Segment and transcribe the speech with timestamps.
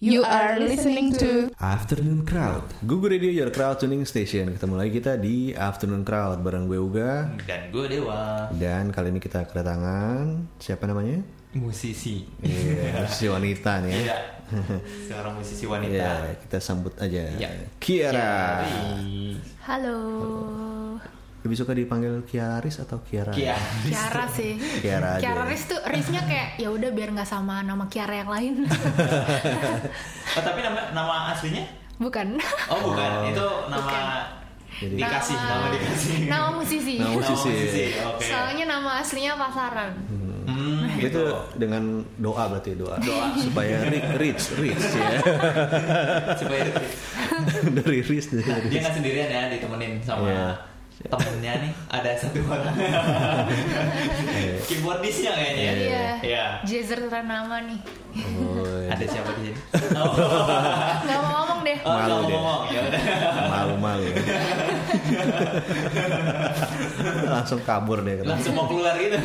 [0.00, 2.64] You are listening to Afternoon Crowd.
[2.88, 4.48] Google Radio Your Crowd Tuning Station.
[4.48, 7.28] Ketemu lagi kita di Afternoon Crowd Bareng gue Uga.
[7.44, 8.48] Dan gue Dewa.
[8.48, 11.20] Dan kali ini kita kedatangan Siapa namanya?
[11.52, 12.24] Musisi.
[12.40, 14.00] Iya, si wanita nih ya.
[14.00, 14.18] Iya.
[15.12, 15.92] Seorang musisi wanita.
[15.92, 17.36] Iya, kita sambut aja.
[17.36, 17.50] Iya.
[17.76, 18.64] Kiara.
[18.64, 19.36] Kiari.
[19.68, 20.00] Halo
[21.40, 23.32] Lebih suka dipanggil Kiaris atau Kiara?
[23.32, 25.22] Kiara Kiara sih Kiara aja.
[25.22, 28.54] Kiara Riz tuh Riznya kayak ya udah biar nggak sama nama Kiara yang lain
[30.30, 31.64] Oh tapi nama, nama aslinya?
[31.96, 32.36] bukan
[32.68, 34.04] Oh bukan Itu nama Bukan.
[34.80, 37.84] Jadi- Dikasih Nama dikasih nama musisi Nama musisi.
[38.02, 39.92] Oke soalnya nama aslinya pasaran
[40.42, 41.20] Hmm, Itu
[41.54, 43.32] dengan doa berarti doa Doa.
[43.38, 45.20] Supaya ri- rich, rich ya
[46.34, 46.64] Supaya
[47.76, 48.70] Dari rich dari Nah, rich.
[48.70, 50.48] dia nggak sendirian ya ditemenin sama Iya.
[51.08, 52.76] Temennya nih ada satu orang.
[54.68, 55.64] Keyboardisnya kayaknya.
[55.64, 56.20] Ya iya.
[56.20, 56.44] Iya.
[56.68, 57.80] Jazer nama nih.
[58.36, 58.92] Oh, iya.
[58.92, 59.56] ada siapa di sini?
[60.00, 60.16] Oh,
[61.06, 61.78] nggak mau ngomong deh.
[61.84, 62.36] Oh Malu nggak dia.
[62.36, 63.00] ngomong ya udah.
[63.48, 64.06] Malu-malu.
[67.32, 68.20] Langsung kabur deh.
[68.20, 69.16] Langsung mau keluar gitu.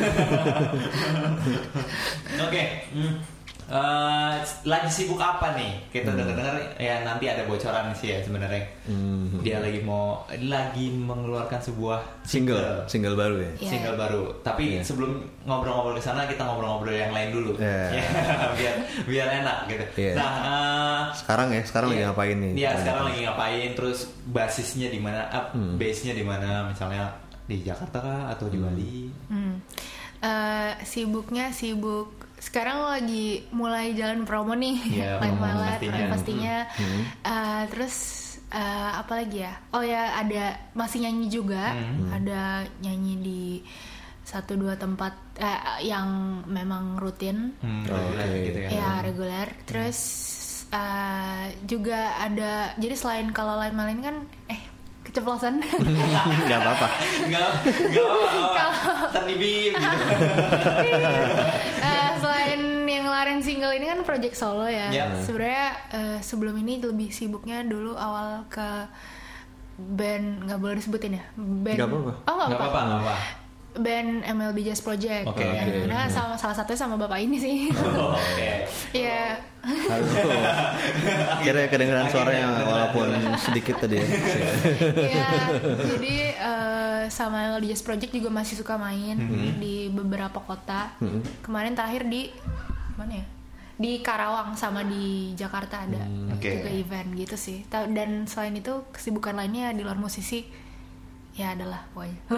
[2.46, 2.62] Oke
[2.96, 3.35] hmm.
[3.66, 6.22] Eh, lagi sibuk apa nih kita Hmm.
[6.22, 9.42] dengar dengar ya nanti ada bocoran sih ya sebenarnya Hmm.
[9.42, 13.66] dia lagi mau lagi mengeluarkan sebuah Single, single baru ya Iya.
[13.66, 14.22] single baru.
[14.40, 14.86] Tapi Iya.
[14.86, 17.58] sebelum ngobrol-ngobrol ke sana kita ngobrol-ngobrol yang lain dulu.
[17.58, 17.90] Iya.
[17.90, 18.06] Ya,
[18.58, 19.84] biar biar enak gitu.
[19.98, 20.12] Iya.
[20.14, 22.06] Nah, eh, Sekarang ya, sekarang lagi iya.
[22.06, 22.52] ngapain nih?
[22.54, 23.68] Iya, sekarang lagi ngapain?
[23.74, 25.26] Terus basisnya di mana?
[25.28, 25.74] Up Hmm.
[25.74, 26.70] base-nya di mana?
[26.70, 27.10] Misalnya
[27.44, 29.10] di Jakarta kah atau di Bali?
[29.26, 29.58] Hmm.
[30.16, 35.96] Eh, sibuknya sibuk sekarang lagi mulai jalan promo nih Iya, Live Life, pastinya.
[35.96, 37.02] eh, pastinya Hmm.
[37.22, 37.96] Eh, terus
[38.48, 42.12] eh, apa lagi ya oh ya ada masih nyanyi juga Hmm.
[42.12, 42.42] ada
[42.78, 43.42] nyanyi di
[44.22, 46.06] satu dua tempat eh, yang
[46.44, 48.44] memang rutin Hmm, Oh, reguler oke.
[48.44, 48.70] gitu kan.
[48.70, 49.98] ya reguler terus
[50.68, 54.60] eh, juga ada jadi selain kalau lain lain kan eh
[55.06, 55.62] keceplosan
[56.50, 56.88] Gak apa-apa.
[57.24, 58.64] Enggak, enggak apa-apa.
[59.14, 59.78] Ternibi gitu.
[61.86, 64.90] Eh, selain yang ngelarin single ini kan project solo ya.
[64.90, 65.22] Yap.
[65.22, 68.88] Sebenarnya eh, sebelum ini lebih sibuknya dulu awal ke
[69.76, 71.24] band nggak boleh disebutin ya.
[71.36, 71.76] Band.
[71.78, 72.12] Nggak apa-apa.
[72.26, 73.45] Oh nggak Enggak apa-apa.
[73.78, 75.24] Band MLB Jazz Project.
[75.26, 75.42] Oke.
[75.42, 75.80] Yang Oke.
[75.86, 77.56] mana sama salah satunya sama bapak ini sih.
[77.72, 78.50] Oh, Oke.
[78.96, 79.36] Iya.
[79.60, 80.06] Halo.
[81.42, 84.06] Kira kedengeran suaranya walaupun sedikit tadi ya.
[84.94, 85.26] Iya.
[85.90, 89.52] Jadi eh, sama MLB Jazz Project juga masih suka main Mm-hmm.
[89.56, 90.94] di beberapa kota.
[90.98, 91.42] Mhm.
[91.42, 92.30] Kemarin terakhir di
[92.94, 93.26] mana ya?
[93.76, 96.48] Di Karawang sama di Jakarta ada Hmm, oke.
[96.48, 97.60] juga event gitu sih.
[97.68, 100.48] Dan selain itu kesibukan lainnya di luar musisi
[101.36, 102.16] ya adalah pokoknya.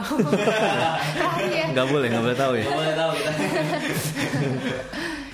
[1.17, 1.65] Rahasia.
[1.71, 2.63] Gak boleh, gak boleh tahu ya.
[2.63, 3.31] Enggak boleh tahu kita.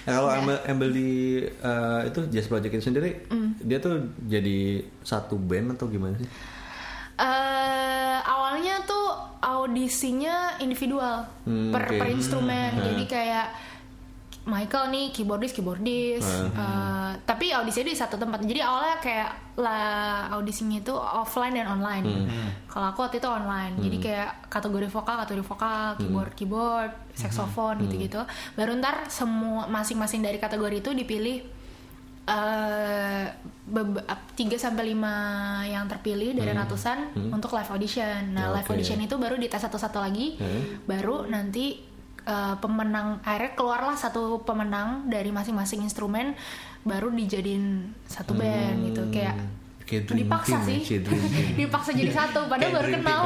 [0.04, 1.10] Nah, kalau ambil, ambil di
[1.41, 3.56] eh, itu Jazz Project itu sendiri, Mm.
[3.58, 4.58] dia tuh jadi
[5.00, 6.28] satu band atau gimana sih?
[7.14, 9.06] Eh, awalnya tuh
[9.41, 11.96] audisinya individual Hmm, per, oke.
[11.96, 12.70] per instrumen.
[12.70, 12.84] Hmm.
[12.84, 13.46] Jadi kayak
[14.44, 16.21] Michael nih keyboardis keyboardis.
[16.21, 16.53] Hmm.
[16.53, 18.44] Eh, tapi audisinya di satu tempat.
[18.44, 22.05] Jadi awalnya kayak lah audisinya itu offline dan online.
[22.05, 22.49] Hmm.
[22.69, 23.81] Kalau aku waktu itu online.
[23.81, 27.88] Jadi kayak kategori vokal, kategori vokal, keyboard, keyboard, saxophone Hmm.
[27.88, 28.21] gitu-gitu.
[28.53, 31.41] Baru ntar semua masing-masing dari kategori itu dipilih
[32.25, 33.28] eh
[33.65, 38.32] 3 sampai 5 yang terpilih dari ratusan untuk live audition.
[38.32, 38.76] Nah, live Oke.
[38.76, 40.37] audition itu baru dites satu-satu lagi.
[40.37, 40.84] Hmm.
[40.84, 41.94] Baru nanti
[42.25, 46.33] eh, pemenang akhirnya keluarlah satu pemenang dari masing-masing instrumen
[46.83, 47.65] baru dijadiin
[48.05, 49.37] satu band gitu kayak
[49.85, 51.55] Kayak dream dipaksa team ya, sih kayak dream team.
[51.61, 53.21] dipaksa jadi satu padahal baru kenal.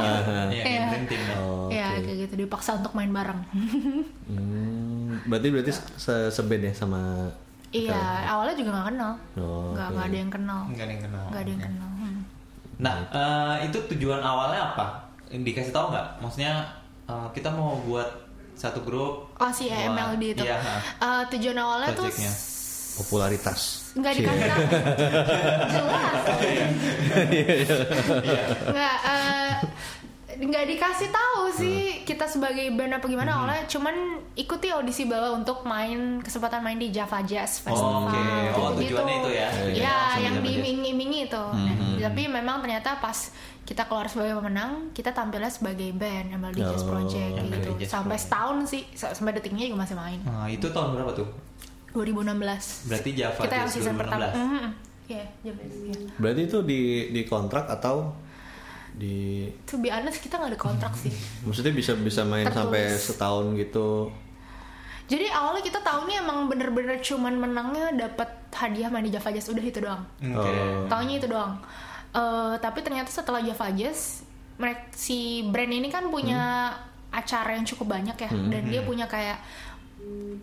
[0.51, 0.85] Iya, Iya.
[1.07, 1.35] team ya.
[1.39, 2.03] Oh, ya oke.
[2.03, 3.39] kayak gitu dipaksa untuk main bareng
[4.27, 7.31] Hmm, berarti berarti se seband ya sama
[7.71, 7.95] iya
[8.27, 11.25] awalnya juga nggak kenal Oh, nggak nggak ada yang kenal Enggak ada yang kenal.
[11.25, 12.19] nggak ada yang kenal Hmm.
[12.77, 14.87] Nah, eh, itu tujuan awalnya apa?
[15.29, 16.07] Dikasih tahu nggak?
[16.19, 16.63] Maksudnya
[17.05, 18.07] eh, kita mau buat
[18.59, 19.31] satu grup.
[19.33, 20.43] Oh si buat- MLD itu.
[20.43, 20.59] Iya.
[20.99, 22.33] Eh, tujuan awalnya tuh Projectnya.
[22.95, 23.61] popularitas.
[23.91, 24.59] nggak dikasih tahu.
[25.73, 26.13] Jelas.
[28.65, 29.51] Nggak eh,
[30.39, 33.91] nggak dikasih tahu sih kita sebagai band apa gimana awalnya cuman
[34.35, 38.07] ikuti audisi bawah untuk main kesempatan main di Java Jazz Festival.
[38.07, 38.15] oke.
[38.55, 38.95] Oh, gitu-gitu.
[38.95, 39.47] tujuannya itu ya?
[39.51, 41.43] Iya, Iya, sama yang diiming-imingi itu.
[41.43, 43.17] Nah, Tapi memang ternyata pas
[43.61, 47.45] kita keluar sebagai pemenang, kita tampilnya sebagai band MLD Jazz Oh, Project oke.
[47.51, 47.69] gitu.
[47.77, 48.23] Jazz Sampai Project.
[48.25, 50.19] setahun sih, sa- sampai detiknya juga masih main.
[50.21, 51.27] Nah, itu tahun berapa tuh?
[51.91, 52.85] 2016.
[52.85, 54.25] Berarti Java kita yang Jazz season pertama.
[54.25, 54.37] 2016.
[54.39, 54.69] Mhm.
[55.07, 55.99] Iya, Java Jazz, iya.
[56.15, 57.95] Berarti itu di di kontrak atau
[58.91, 61.13] di To be honest kita nggak ada kontrak sih.
[61.45, 62.57] maksudnya bisa bisa main Tertulis.
[62.59, 64.09] sampai setahun gitu.
[65.05, 69.49] Jadi awalnya kita tahu nih emang bener-bener cuman menangnya dapat hadiah main di Java Jazz
[69.49, 70.05] udah itu doang.
[70.19, 70.49] Oke.
[70.51, 70.85] Oh.
[70.85, 71.57] Taunya itu doang.
[72.09, 74.25] Eh, tapi ternyata setelah Java Jazz,
[74.57, 76.73] mereka si brand ini kan punya
[77.09, 79.41] acara yang cukup banyak ya, dan dia punya kayak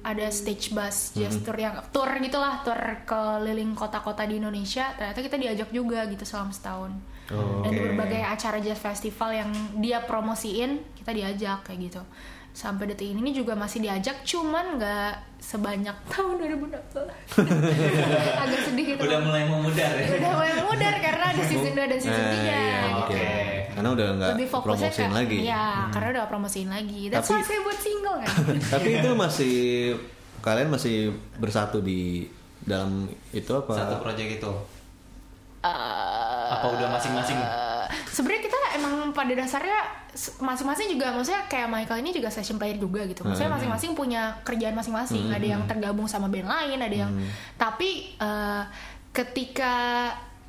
[0.04, 2.78] ada stage bus jazz tour yang tour gitulah tour
[3.08, 4.94] keliling kota-kota di Indonesia.
[4.94, 6.92] Ternyata kita diajak juga gitu selama setahun.
[7.26, 7.66] Oh.
[7.66, 7.82] dan Oke.
[7.90, 9.50] berbagai acara jazz festival yang
[9.82, 12.02] dia promosiin kita diajak kayak gitu
[12.56, 16.73] sampai detik ini juga masih diajak cuman nggak sebanyak tahun 2016
[18.43, 20.06] agak sedih gitu Udah mulai memudar ya.
[20.17, 22.99] udah mulai mudar karena ada season 2 dan season 3 Eh, iya, gitu.
[22.99, 23.29] oke.
[23.76, 25.37] Karena udah nggak promosiin ke- lagi.
[25.44, 27.03] Iya, karena udah promosiin lagi.
[27.06, 28.35] That's Tapi- why saya buat single kan.
[28.73, 29.56] Tapi itu masih
[30.38, 30.97] kalian masih
[31.37, 32.25] bersatu di
[32.59, 33.76] dalam itu apa?
[33.76, 34.52] Satu project itu.
[35.66, 37.34] Eh, Apa udah masing-masing?
[37.36, 39.78] eh, Sebenarnya kita emang pada dasarnya
[40.38, 43.20] masing-masing juga maksudnya kayak Michael ini juga session player juga gitu.
[43.20, 43.58] Maksudnya Hmm.
[43.58, 45.28] masing-masing punya kerjaan masing-masing.
[45.28, 47.28] Ada yang tergabung sama band lain, ada yang Hmm.
[47.56, 48.62] tapi eh,
[49.12, 49.74] ketika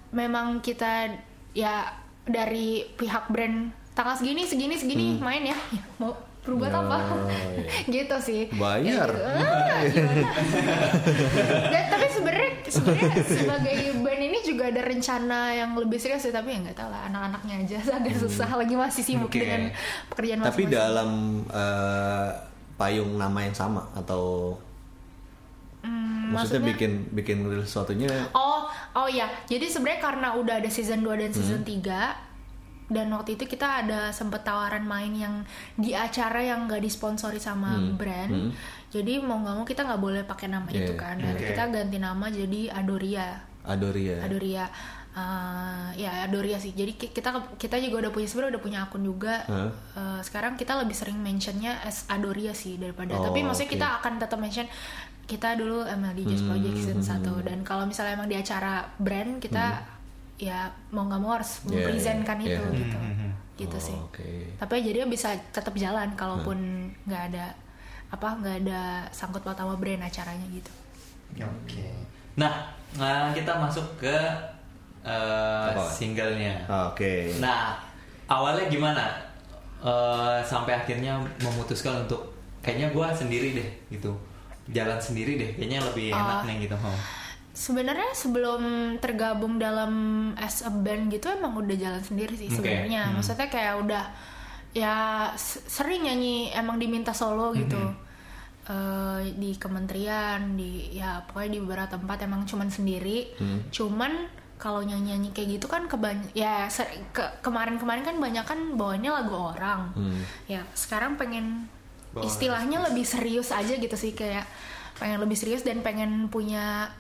[0.10, 1.12] memang kita
[1.52, 1.88] ya
[2.24, 6.80] dari pihak brand tanggal segini segini segini main ya, ya mau berbuat Hmm.
[6.80, 6.98] Oh, apa?
[7.90, 8.42] gitu sih.
[8.54, 9.10] Bayar.
[9.12, 10.00] Ya, gitu.
[11.76, 16.50] Ah, tapi sebenarnya sebenarnya sebagai band ini juga ada rencana yang lebih serius sih tapi
[16.50, 19.40] ya nggak tahu lah anak-anaknya aja agak susah lagi masih sibuk Oke.
[19.40, 19.70] dengan
[20.10, 20.74] pekerjaan Tapi masing-masing.
[20.74, 21.10] dalam
[21.48, 22.30] eh,
[22.76, 24.58] payung nama yang sama atau
[25.80, 29.30] Hmm, maksudnya, maksudnya- bikin bikin sesuatunya Oh, oh ya.
[29.46, 31.70] Jadi sebenarnya karena udah ada season 2 dan season Hmm.
[31.80, 32.02] 3
[32.88, 35.44] dan waktu itu kita ada sempet tawaran main yang
[35.76, 38.32] di acara yang nggak disponsori sama brand.
[38.32, 38.52] Hmm.
[38.90, 41.16] Jadi mau nggak mau kita nggak boleh pakai nama Yeah, itu kan.
[41.16, 41.46] Dan Oke.
[41.46, 43.47] kita ganti nama jadi Adoria.
[43.68, 44.18] Adoria.
[44.20, 44.66] Adoria.
[45.12, 46.72] Eh, ya Adoria sih.
[46.72, 49.36] Jadi ki- kita kita juga udah punya sebenarnya udah punya akun juga.
[49.46, 49.70] Hah?
[49.94, 53.14] Eh, sekarang kita lebih sering mentionnya as Adoria sih daripada.
[53.14, 53.76] Oh, Tapi maksudnya oke.
[53.76, 54.68] kita akan tetap mention
[55.26, 59.38] kita dulu MLD Jazz Hmm, Project season 1 dan kalau misalnya emang di acara brand
[59.38, 59.84] kita
[60.38, 61.68] ya mau nggak mau harus Hmm.
[61.68, 62.78] Yeah, mempresentkan yeah, itu yeah.
[62.78, 62.98] gitu.
[62.98, 63.98] Hmm, Gitu Oh, sih.
[64.00, 64.32] Oke.
[64.56, 66.58] Tapi jadi bisa tetap jalan kalaupun
[67.04, 67.58] nggak ada
[68.08, 70.70] apa nggak ada sangkut paut sama brand acaranya gitu.
[71.36, 71.90] Oke.
[72.38, 74.16] Nah, nah, kita masuk ke
[75.04, 75.84] eh, Apa?
[75.88, 76.64] singlenya.
[76.92, 77.32] Oke.
[77.40, 77.76] Nah,
[78.28, 79.04] awalnya gimana?
[79.78, 84.12] Eh, sampai akhirnya memutuskan untuk kayaknya gua sendiri deh gitu.
[84.72, 86.48] Jalan sendiri deh, kayaknya lebih enak Oh.
[86.48, 86.76] nih gitu.
[86.76, 87.00] Oh.
[87.58, 88.62] Sebenarnya sebelum
[89.02, 89.92] tergabung dalam
[90.38, 93.10] as a band gitu emang udah jalan sendiri sih sebenarnya.
[93.10, 93.18] Hmm.
[93.18, 94.04] Maksudnya kayak udah
[94.76, 94.94] ya
[95.66, 97.80] sering nyanyi emang diminta solo gitu.
[98.68, 103.32] Eh, di kementerian di ya pokoknya di beberapa tempat emang cuman sendiri.
[103.72, 104.28] Cuman
[104.60, 106.68] kalau nyanyi-nyanyi kayak gitu kan kebanyak ya
[107.16, 109.96] ke- kemarin-kemarin kan banyak kan bawaannya lagu orang.
[109.96, 110.20] Hmm.
[110.52, 111.72] Ya, sekarang pengen
[112.12, 114.44] Bawa istilahnya lebih serius aja gitu sih kayak
[115.00, 116.92] pengen lebih serius dan pengen punya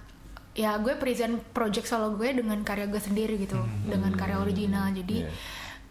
[0.55, 5.27] ya gue present project solo gue dengan karya gue sendiri gitu dengan karya original jadi
[5.27, 5.33] Yeah.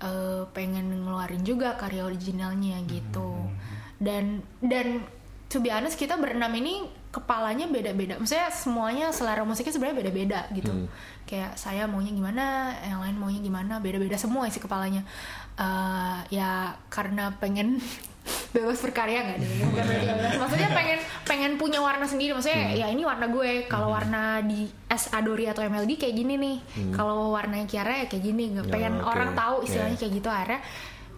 [0.03, 3.51] eh, pengen ngeluarin juga karya originalnya gitu
[3.97, 5.03] dan dan
[5.47, 8.19] to be honest kita berenam ini kepalanya beda-beda.
[8.19, 10.71] Maksudnya semuanya selera musiknya sebenarnya beda-beda gitu.
[10.71, 10.89] Hmm.
[11.23, 15.03] kayak saya maunya gimana yang lain maunya gimana beda-beda semua isi kepalanya.
[15.57, 17.83] Eh, ya karena pengen
[18.55, 19.51] bebas berkarya nggak deh?
[19.61, 20.33] Bukan berarti bebas.
[20.37, 22.31] maksudnya pengen pengen punya warna sendiri.
[22.31, 23.67] Maksudnya ya ini warna gue.
[23.67, 26.57] Kalau warna di S Adori atau MLD kayak gini nih.
[26.91, 28.55] Kalau warnanya Kiara ya kayak gini.
[28.55, 29.07] Nggak Ya, pengen oke.
[29.07, 30.03] orang tahu istilahnya Yeah.
[30.03, 30.29] kayak gitu.
[30.29, 30.61] Akhirnya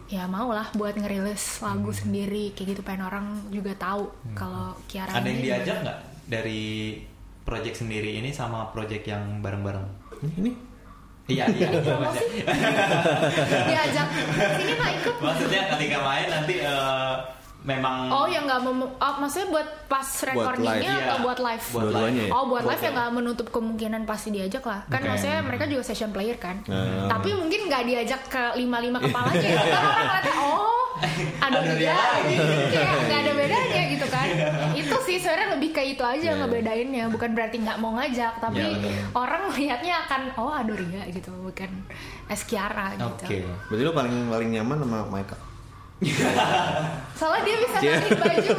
[0.09, 5.13] ya mau lah buat ngerilis lagu sendiri kayak gitu pengen orang juga tahu kalau Kiara
[5.21, 6.97] Ada yang diajak nggak dari
[7.45, 9.85] project sendiri ini sama project yang bareng-bareng?
[10.25, 10.53] Ini, ini
[11.29, 11.69] Iya, iya.
[12.17, 12.41] Sih?
[13.69, 14.09] diajak
[14.57, 17.15] sini mah ikut Maksudnya ketika main nanti eh,
[17.69, 21.05] memang Oh yang nggak mem- oh, maksudnya buat pas recordingnya live.
[21.05, 21.23] atau Iya.
[21.23, 21.67] buat live?
[21.69, 22.27] Buat ya?
[22.31, 22.97] Oh buat Buat live ya live.
[22.97, 24.81] nggak menutup kemungkinan pasti diajak lah.
[24.87, 25.09] Kan Oke.
[25.11, 26.65] maksudnya mereka juga session player kan.
[26.65, 27.07] Hmm.
[27.07, 29.51] Tapi mungkin nggak diajak ke lima lima kepalanya.
[29.53, 30.87] Orang ngeliatnya oh
[31.39, 32.35] ada Ada dia lagi.
[32.69, 34.27] kayak nggak ada bedanya gitu kan.
[34.75, 36.41] Itu sih sebenarnya lebih ke itu aja Iya.
[36.41, 37.05] ngebedainnya.
[37.09, 39.05] Bukan berarti nggak mau ngajak, tapi Iya, bener.
[39.13, 41.71] orang melihatnya akan oh Adoria gitu, bukan
[42.27, 43.25] Eskiara gitu.
[43.25, 43.37] Oke.
[43.69, 45.41] berarti lo paling paling nyaman sama Michael.
[47.19, 47.99] Soalnya dia bisa Iya.
[47.99, 48.51] tarik baju.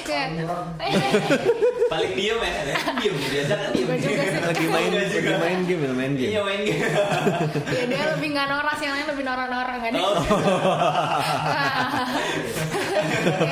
[0.00, 0.28] Kayak,
[1.92, 2.52] Paling diem ya,
[2.96, 3.88] diem diajak kan diem.
[3.90, 6.30] Lagi main lagi main game ya, main game.
[6.30, 6.80] Iya main game.
[7.76, 9.92] ya dia lebih nggak noras yang lain lebih norak-norak kan.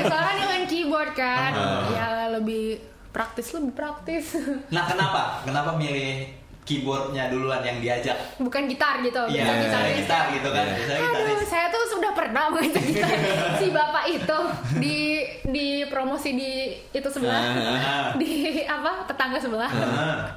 [0.01, 1.83] Soalnya dia main keyboard kan, Ah.
[1.91, 2.79] ya lebih
[3.11, 4.33] praktis lebih praktis.
[4.71, 5.43] Nah kenapa?
[5.43, 6.38] Kenapa milih
[6.69, 8.15] keyboardnya duluan yang diajak?
[8.37, 9.99] Bukan gitar gitu, Iya, bukan misalnya gitaris.
[9.99, 10.65] gitar gitu kan.
[10.65, 10.77] Iya.
[10.77, 11.49] Misalnya Aduh, gitaris.
[11.49, 13.09] saya tuh sudah per pernah mengajak kita
[13.57, 14.39] si bapak itu
[14.77, 14.99] di
[15.43, 16.53] di promosi di
[16.93, 18.13] itu sebelah Ah.
[18.13, 20.29] di apa tetangga sebelah Ah.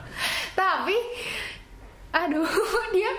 [0.53, 0.95] tapi
[2.11, 2.47] aduh
[2.93, 3.11] dia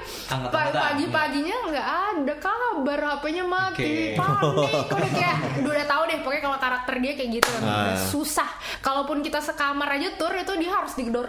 [0.49, 4.17] pa- pagi-paginya nggak ada kabar HP-nya mati Oke.
[4.17, 7.93] panik udah kayak udah tahu deh pokoknya kalau karakter dia kayak gitu Ah.
[7.93, 8.49] susah
[8.81, 11.29] kalaupun kita sekamar aja tur itu dia harus digedor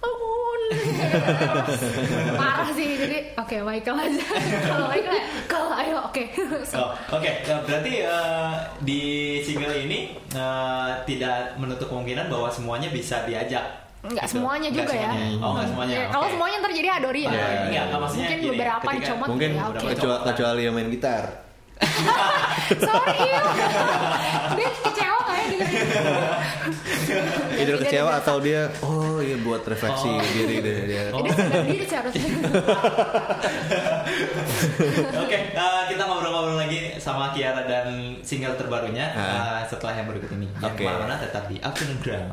[0.00, 0.60] bangun
[2.40, 4.24] parah sih jadi oke Michael aja
[4.64, 6.24] kalau Michael ya, kalau ayo oke
[6.72, 9.00] Oh, Oke, Nah, berarti eh, di
[9.40, 9.98] single ini
[10.30, 13.64] eh, tidak menutup kemungkinan bahwa semuanya bisa diajak.
[14.00, 14.32] Nggak Gitu.
[14.32, 15.10] semuanya juga ya.
[15.10, 15.38] semuanya.
[15.38, 15.94] Oh, nggak semuanya.
[15.94, 16.32] Ya, kalau oke.
[16.32, 17.82] semuanya ntar jadi adori ya Iya, iya, iya.
[17.84, 21.24] Nggak, maksudnya mungkin gini, beberapa ketika- dicomot Mungkin ya oke kecuali, kecuali yang main gitar.
[22.78, 23.18] sorry
[24.56, 25.88] dia kecewa nggak ya dengerin?
[27.56, 30.20] Either Tidak, kecewa atau dia oh iya buat refleksi Oh.
[30.32, 31.02] diri deh dia.
[31.10, 31.22] Oh.
[31.22, 32.28] dia diri seharusnya
[35.20, 37.86] Oke, eh, kita ngobrol-ngobrol lagi sama Kiara dan
[38.22, 40.46] single terbarunya eh, setelah yang berikut ini.
[40.58, 40.82] Yang Oke.
[40.82, 42.30] ke mana-mana tetap di Afternoon Ground.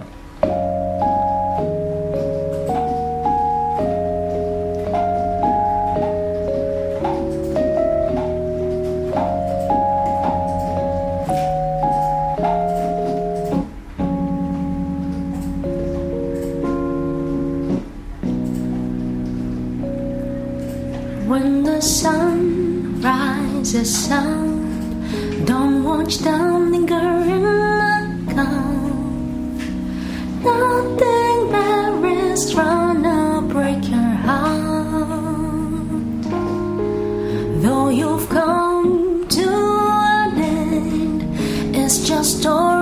[21.77, 24.25] The sun rises up,
[25.46, 27.43] don't watch them linger in
[28.25, 29.57] the calm.
[30.41, 34.63] Nothing there is tryna break your heart.
[37.62, 41.22] Though you've come to an end,
[41.75, 42.76] it's just story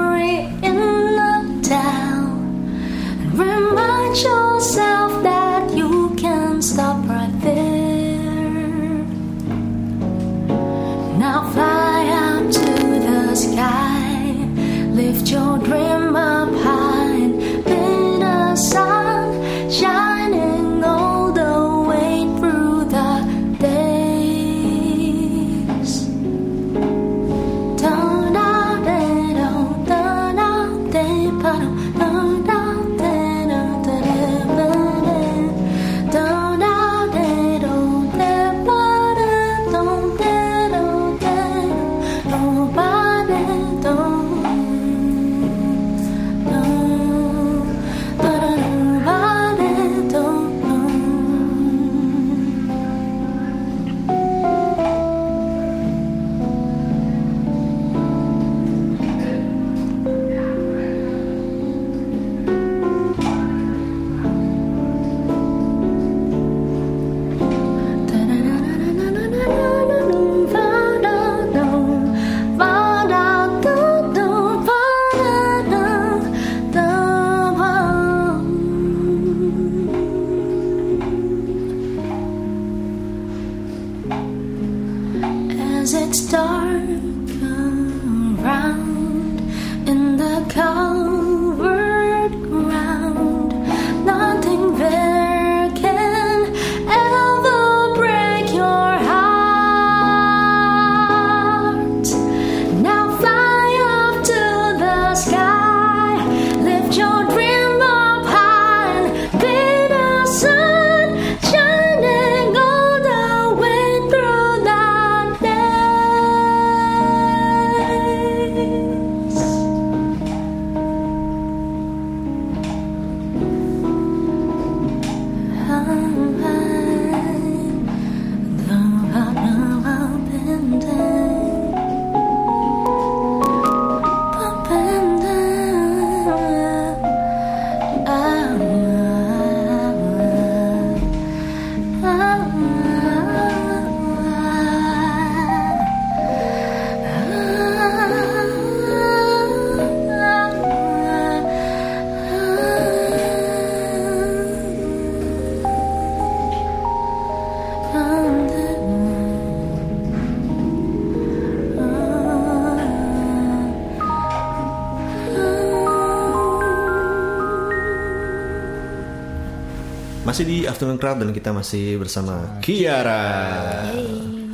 [170.35, 173.87] Masih di Afternoon Crowd dan kita masih bersama Kiara.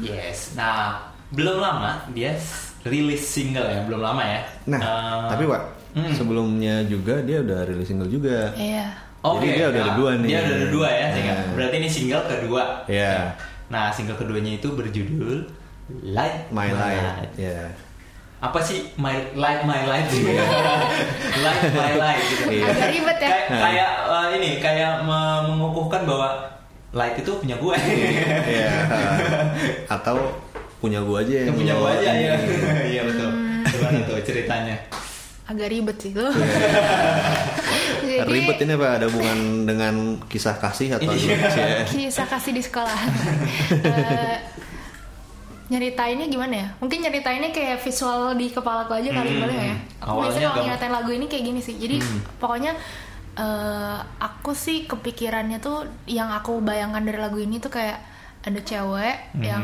[0.06, 0.54] Yes.
[0.54, 2.38] Nah, belum lama dia
[2.86, 4.46] rilis single ya, belum lama ya.
[4.70, 5.64] Nah, Eh, tapi Wak,
[5.98, 6.14] hmm.
[6.14, 8.54] sebelumnya juga dia udah rilis single juga.
[8.62, 8.94] iya
[9.26, 10.30] Oke, Jadi dia udah ada nah, dua nih.
[10.30, 11.34] Dia udah ada dua ya, single.
[11.42, 11.54] Nah.
[11.58, 12.64] Berarti ini single kedua.
[12.86, 13.14] Iya.
[13.74, 15.36] Nah, single keduanya itu berjudul
[16.14, 17.26] light My light.
[17.42, 17.74] Ya.
[18.42, 18.90] Apa sih?
[18.96, 20.10] My light my light
[21.46, 22.46] light my light gitu.
[22.52, 22.66] Iya.
[22.68, 23.30] Agak ribet ya.
[23.30, 26.30] kayak kayak eh, ini kayak me- mengukuhkan bahwa
[26.92, 27.76] light itu punya gue
[28.44, 28.74] Iya.
[29.96, 30.18] Atau
[30.78, 32.34] punya gua aja yang punya gue aja ya
[32.92, 33.02] iya.
[33.06, 33.30] Betul.
[33.64, 34.76] Gimana tuh ceritanya?
[35.46, 36.32] Agak ribet sih tuh.
[38.02, 39.94] Jadi, Ribet ini apa ada hubungan dengan
[40.26, 41.86] kisah kasih atau Iya.
[41.86, 43.00] kisah kasih di sekolah.
[43.78, 44.38] Eh,
[45.72, 46.68] nyeritainnya gimana ya?
[46.78, 49.40] Mungkin nyeritainnya kayak visual di kepala aku aja kali Hmm.
[49.40, 49.78] boleh nggak ya?
[49.98, 51.76] Aku Awalnya biasanya kalau nyeritain lagu ini kayak gini sih.
[51.78, 52.20] Jadi Hmm.
[52.38, 52.72] pokoknya
[53.32, 57.96] eh, aku sih kepikirannya tuh yang aku bayangkan dari lagu ini tuh kayak
[58.42, 59.42] ada cewek Hmm.
[59.42, 59.64] yang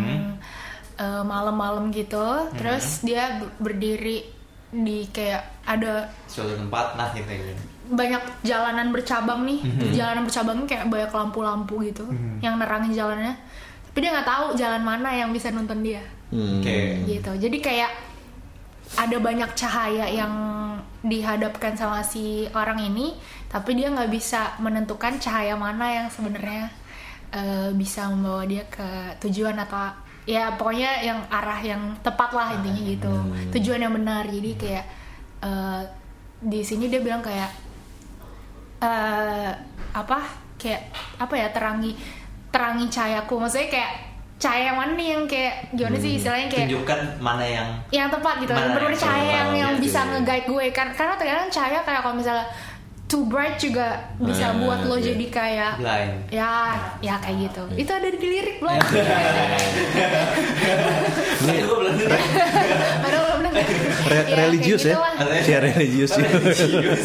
[0.96, 4.24] eh, malam-malam gitu, terus dia ber- berdiri
[4.68, 7.54] di kayak ada suatu tempat nah gitu gitu
[7.88, 9.94] banyak jalanan bercabang nih Mhm.
[9.94, 12.42] jalanan bercabang kayak banyak lampu-lampu gitu Mhm.
[12.42, 13.32] yang nerangin jalannya
[13.98, 16.06] tapi dia nggak tahu jalan mana yang bisa nonton dia.
[16.30, 16.62] Hmm.
[16.62, 16.78] oke.
[17.10, 17.32] Gitu.
[17.50, 17.90] Jadi kayak
[18.94, 20.34] ada banyak cahaya yang
[21.02, 23.18] dihadapkan sama si orang ini
[23.50, 26.70] tapi dia nggak bisa menentukan cahaya mana yang sebenarnya
[27.34, 29.90] eh, bisa membawa dia ke tujuan atau
[30.30, 33.14] ya pokoknya yang arah yang tepat lah intinya gitu.
[33.58, 34.30] tujuan yang benar.
[34.30, 34.86] Jadi kayak
[35.42, 35.82] eh,
[36.46, 37.50] di sini dia bilang kayak
[38.78, 39.58] eh
[39.90, 41.98] apa kayak apa ya terangi
[42.48, 43.92] terangi cahayaku maksudnya kayak
[44.38, 48.36] cahaya yang mana nih yang kayak gimana sih istilahnya kayak tunjukkan mana yang yang tepat
[48.40, 50.10] gitu yang cahaya yang, yang gitu bisa ya.
[50.14, 52.46] nge-guide gue kan karena terkadang cahaya kayak kalau misalnya
[53.08, 55.06] too bright juga bisa Ah, buat lo iya.
[55.10, 58.78] jadi kayak blind ya ya kayak gitu itu ada di lirik belum
[61.38, 62.20] Ini gue belum dengar.
[63.00, 63.64] Padahal belum dengar
[64.08, 64.94] Re- Ya, religius ya?
[64.94, 65.14] gitulah.
[65.44, 66.28] Ya religius ya.
[66.28, 67.04] religius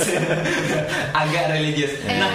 [1.22, 2.30] agak religius nah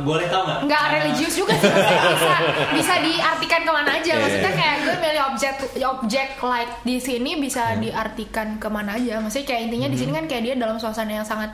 [0.00, 0.58] boleh tau nggak?
[0.64, 2.36] Nggak religius juga sih maksudnya bisa
[2.72, 4.12] bisa diartikan ke mana aja.
[4.16, 4.58] Maksudnya Iya.
[4.58, 9.18] kayak gue milih objek objek light di sini bisa diartikan ke mana aja.
[9.18, 11.52] Maksudnya kayak intinya di sini kan kayak dia dalam suasana yang sangat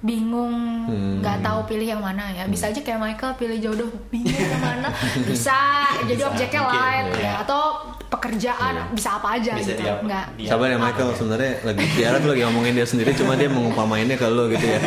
[0.00, 0.88] bingung
[1.20, 2.44] nggak tahu pilih yang mana ya.
[2.44, 4.88] Bisa aja kayak Michael pilih jodoh bingung yang mana
[5.22, 7.20] bisa jadi Bisa, objeknya mungkin, light ya.
[7.20, 7.62] ya atau
[8.10, 9.82] pekerjaan bisa apa aja Bisa gitu.
[9.82, 10.24] dia- nggak.
[10.34, 14.16] dia- Sabar ya Michael, sebenarnya lagi Tiara tuh lagi ngomongin dia sendiri, cuma dia mengumpamainnya
[14.16, 14.80] ke lo gitu ya.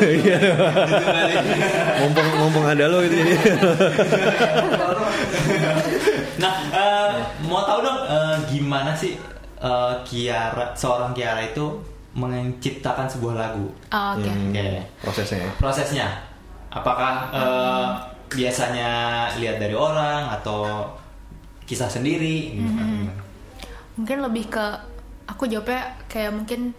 [0.00, 0.38] Iya.
[1.98, 3.26] mumpung mumpung ada lo gitu ya.
[6.36, 7.10] nah eh,
[7.42, 9.18] mau tahu dong eh, gimana sih
[9.56, 11.66] eh, Kiara seorang Kiara itu
[12.18, 14.66] menciptakan sebuah lagu Oh, oke Hmm, Oke.
[14.98, 15.50] prosesnya ya.
[15.54, 16.06] prosesnya
[16.68, 17.86] apakah eh,
[18.28, 18.90] biasanya
[19.34, 20.84] lihat dari orang atau
[21.62, 22.66] kisah sendiri Hmm.
[22.66, 23.12] Gimana?
[23.94, 24.64] mungkin lebih ke
[25.26, 26.70] aku jawabnya kayak mungkin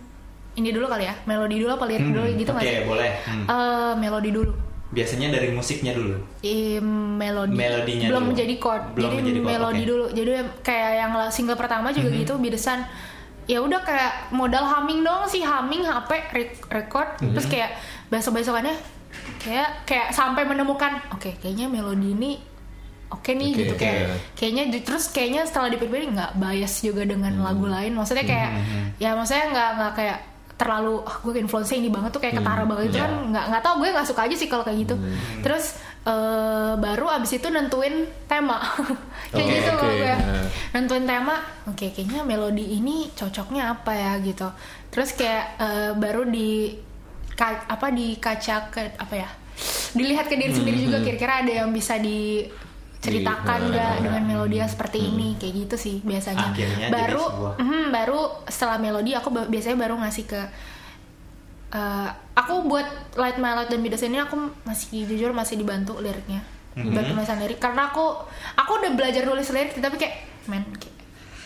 [0.56, 3.12] ini dulu kali ya melodi dulu apa lirik Hmm, dulu gitu nggak oke, sih boleh.
[3.24, 3.46] Hmm.
[3.46, 4.52] Eh, melodi dulu
[4.90, 8.30] biasanya dari musiknya dulu I, melodi Melodinya belum dulu.
[8.34, 9.78] menjadi chord Belum jadi menjadi chord, melodi oke.
[9.80, 9.86] Mhm.
[9.88, 12.80] dulu jadi kayak yang single pertama juga gitu Bidesan
[13.50, 17.10] ya udah kayak modal humming dong sih humming HP rec- record.
[17.18, 17.34] Mhm.
[17.34, 17.72] terus kayak
[18.08, 18.78] besok besokannya
[19.40, 22.32] kayak kayak sampai menemukan oke kayaknya melodi ini
[23.10, 23.74] oke nih Oke, gitu.
[23.76, 27.42] kayak kayaknya terus kayaknya setelah dipikir nggak bias juga dengan Hmm.
[27.44, 27.92] lagu lain.
[27.92, 28.52] Maksudnya kayak
[28.98, 30.18] ya maksudnya nggak nggak kayak
[30.60, 32.92] terlalu ah gue influence ini banget tuh kayak ketara banget.
[32.92, 33.04] Itu Iya.
[33.08, 34.96] kan nggak nggak tahu gue nggak suka aja sih kalau kayak gitu.
[35.40, 35.66] Terus
[36.02, 37.96] eh, baru abis itu nentuin
[38.26, 38.60] tema.
[39.32, 40.46] Kayak Oke, gitu oke, kalau gue nah.
[40.72, 44.12] nentuin tema oke kayaknya melodi ini cocoknya apa ya?
[44.20, 44.48] Gitu.
[44.90, 46.76] Terus kayak eh, baru di
[47.32, 49.30] ka- apa di kaca ke apa ya
[49.90, 52.68] dilihat ke diri sendiri juga kira-kira ada yang bisa diceritakan
[53.00, 55.40] Di- nggak nah, dengan melodi yang seperti ini?
[55.40, 56.52] Kayak gitu sih biasanya.
[56.52, 57.24] Akhirnya baru
[57.56, 60.42] mhm, baru setelah melodi aku biasanya baru ngasih ke
[61.72, 64.36] eh, aku buat Light My Light dan Bidas ini aku
[64.68, 66.44] masih jujur masih dibantu liriknya.
[66.76, 66.92] Mhm.
[66.92, 67.60] dibantu nulisan lirik.
[67.64, 68.04] Karena aku
[68.60, 70.16] aku udah belajar nulis lirik tapi kayak
[70.52, 70.99] men kayak,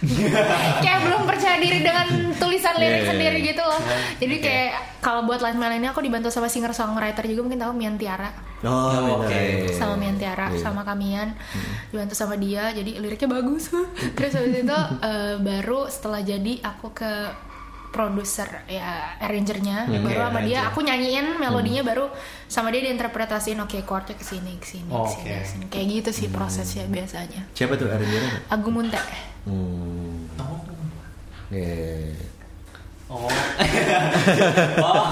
[0.83, 3.47] kayak belum percaya diri dengan tulisan lirik Yeah, yeah, sendiri yeah.
[3.53, 3.81] gitu loh
[4.19, 4.43] jadi Oke.
[4.43, 4.71] kayak
[5.03, 8.31] kalau buat Light ini aku dibantu sama singer songwriter juga mungkin tahu Mian Tiara
[8.63, 9.67] Oh, Oke.
[9.67, 9.75] iya.
[9.75, 10.59] sama Mian Tiara Iya.
[10.59, 11.35] sama Kamian
[11.91, 13.67] dibantu sama dia jadi liriknya bagus
[14.15, 17.11] terus habis itu eh, baru setelah jadi aku ke
[17.93, 22.09] produser ya arrangernya Oke, baru sama dia aku nyanyiin melodinya baru
[22.49, 25.29] sama dia diinterpretasiin oke chordnya ke sini ke sini ke sini, Oke.
[25.29, 25.63] ke sini.
[25.69, 28.49] kayak gitu sih prosesnya biasanya Siapa tuh arrangernya?
[28.49, 28.97] Agung Munte
[29.45, 30.25] Hmm.
[30.41, 30.57] oh
[31.53, 32.17] Yeah.
[33.13, 33.29] Oh.
[34.81, 35.05] oh.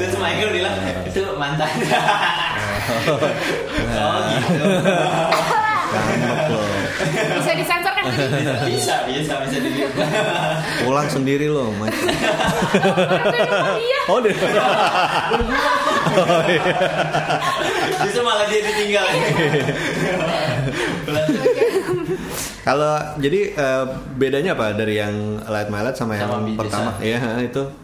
[0.00, 0.72] Terus Michael bilang
[1.04, 1.68] itu mantan.
[3.92, 4.64] oh gitu.
[8.64, 9.92] Bisa bisa bisa dilihat
[10.84, 11.94] Pulang sendiri loh, macam.
[13.84, 13.98] Iya.
[14.08, 14.34] Oh, deh.
[18.04, 19.06] justru malah dia ditinggal
[22.64, 23.84] Kalau jadi eh,
[24.16, 26.58] bedanya apa dari yang Light My sama yang Sama Bidesan.
[26.60, 26.90] pertama?
[27.00, 27.83] Iya, itu.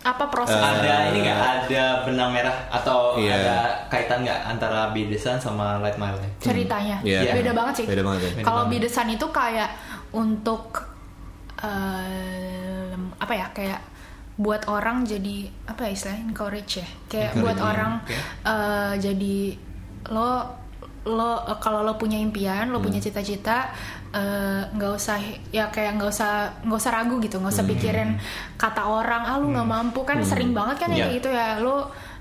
[0.00, 0.56] Apa proses?
[0.56, 3.36] ada ini nggak ada benang merah atau Iya.
[3.36, 7.32] ada kaitan nggak antara Bidesan sama Light My Life ceritanya Iya.
[7.32, 8.30] beda banget sih Beda banget ya.
[8.32, 9.70] Beda kalau bidesan itu kayak
[10.10, 10.88] untuk
[11.60, 13.80] eh, apa ya kayak
[14.34, 15.36] buat orang jadi
[15.68, 18.16] apa ya istilahnya encourage ya kayak buat Encouraging, orang oke.
[18.46, 19.36] eh, jadi
[20.08, 20.30] lo
[21.02, 22.86] lo kalau lo punya impian lo Hmm.
[22.86, 23.68] punya cita-cita
[24.10, 25.16] eh, nggak usah
[25.48, 27.72] ya kayak nggak usah nggak usah ragu gitu nggak usah Hmm.
[27.72, 28.10] pikirin
[28.56, 31.02] kata orang ah lu nggak mampu kan sering banget kan ya Iya.
[31.04, 31.76] kayak gitu ya lo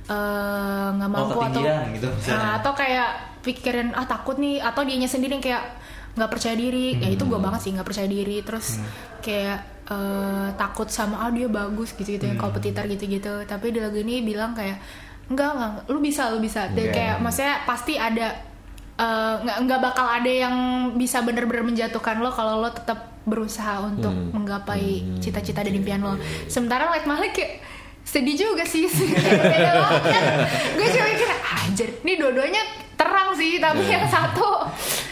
[0.06, 2.10] eh, nggak Oh, mampu atau ketinggian gitu.
[2.30, 5.64] Nah, atau kayak pikirin ah takut nih atau dianya sendiri yang kayak
[6.14, 6.98] nggak percaya diri.
[6.98, 8.42] Ya itu gue banget sih nggak percaya diri.
[8.42, 8.82] Terus
[9.20, 13.78] kayak eh, takut sama ah dia bagus gitu gitu yang kompetitor gitu gitu tapi di
[13.78, 14.78] lagu ini bilang kayak
[15.26, 16.70] enggak enggak lu bisa lu bisa.
[16.70, 16.94] Dan Oke.
[16.96, 18.34] kayak maksudnya pasti ada
[19.00, 20.56] eh, nggak nggak bakal ada yang
[21.00, 26.20] bisa bener-bener menjatuhkan lo kalau lo tetap berusaha untuk menggapai cita-cita dan impian lo
[26.52, 27.64] sementara Like Malik kayak
[28.04, 30.24] sedih juga sih Kayak beda banget kan
[30.76, 34.68] gue cuma mikir anjir ini dua-duanya terang sih tapi yang satu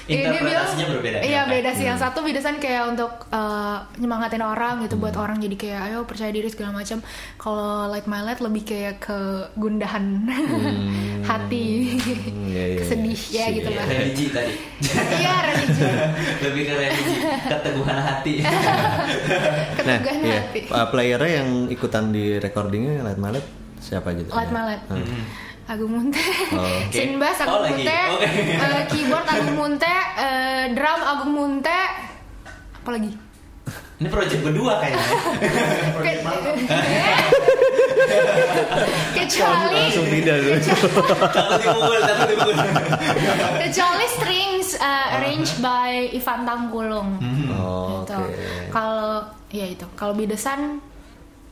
[0.07, 1.51] ya dia berbeda, iya ya?
[1.51, 1.83] beda sih.
[1.87, 6.31] Yang satu bidasan kayak untuk uh, nyemangatin orang gitu buat orang jadi kayak ayo percaya
[6.31, 7.03] diri segala macam.
[7.35, 9.19] Kalau Light My Light lebih kayak ke
[9.59, 10.27] gundahan
[11.29, 11.99] hati
[12.47, 12.83] iya, iya.
[12.87, 13.83] sedih ya gitu lah.
[13.83, 14.53] Religi tadi.
[15.19, 15.81] Iya religi.
[16.47, 17.15] Lebih ke religi
[17.47, 18.35] keteguhan hati.
[19.87, 20.39] Nah, ketegangan iya.
[20.43, 20.59] hati.
[20.67, 23.47] Uh, playernya yang ikutan di recordingnya Light My Light
[23.79, 24.27] siapa aja?
[24.27, 24.35] tuh?
[24.35, 25.46] Light My Light Hmm.
[25.67, 26.91] Agung Munte, Oh, oke.
[26.93, 27.83] Sin bass Oh, Agung lagi.
[27.83, 28.25] Munte, Oke.
[28.57, 31.79] eh, keyboard Agung Munte, eh, drum Agung Munte,
[32.77, 33.11] apa lagi?
[33.97, 35.01] ini project berdua kayaknya
[35.97, 36.21] Ke-
[39.17, 40.21] kecuali Langsung tuh.
[41.99, 42.55] takut dipukul
[43.59, 47.09] kecuali strings uh, arranged by Ivan Tanggulung
[47.51, 48.13] Oh, Gitu.
[48.13, 48.69] Oke.
[48.69, 50.77] kalau ya itu kalau bidesan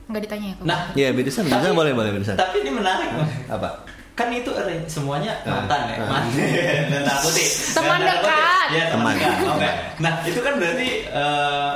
[0.06, 2.34] nggak ditanya ya nah Iya, Bidesan, Bidesan boleh boleh Bidesan.
[2.34, 3.08] tapi ini menarik.
[3.48, 3.68] Apa?
[4.16, 5.60] Kan itu arrange- semuanya Ah.
[5.60, 5.98] mantan ya Ah.
[6.08, 6.34] mantan
[6.90, 8.66] dan takut sih Teman dekat.
[8.70, 9.14] ya teman Teman.
[9.14, 11.72] dekat oke nah itu kan berarti eh,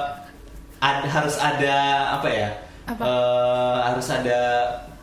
[0.80, 1.76] ad- harus ada
[2.16, 2.48] apa ya
[2.86, 3.02] Apa?
[3.02, 4.38] Eh, harus ada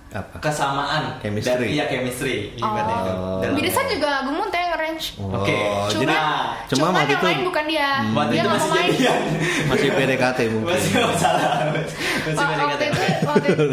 [0.10, 0.40] Apa?
[0.42, 1.64] kesamaan Chemistry.
[1.64, 3.12] Dan- iya chemistry ibaratnya itu.
[3.14, 3.40] Oh.
[3.40, 4.12] Dalam- bidesan juga
[4.58, 5.54] yang arrange Oke.
[5.54, 8.52] Oh, cuma jadi Nah, cuma waktu yang itu main bukan dia waktu dia itu nggak
[8.52, 9.22] masih mau main jadian
[9.70, 10.74] masih PDKT mungkin.
[10.74, 12.98] masih masalah masih Wah, waktu PDKT.
[12.98, 13.66] itu waktu itu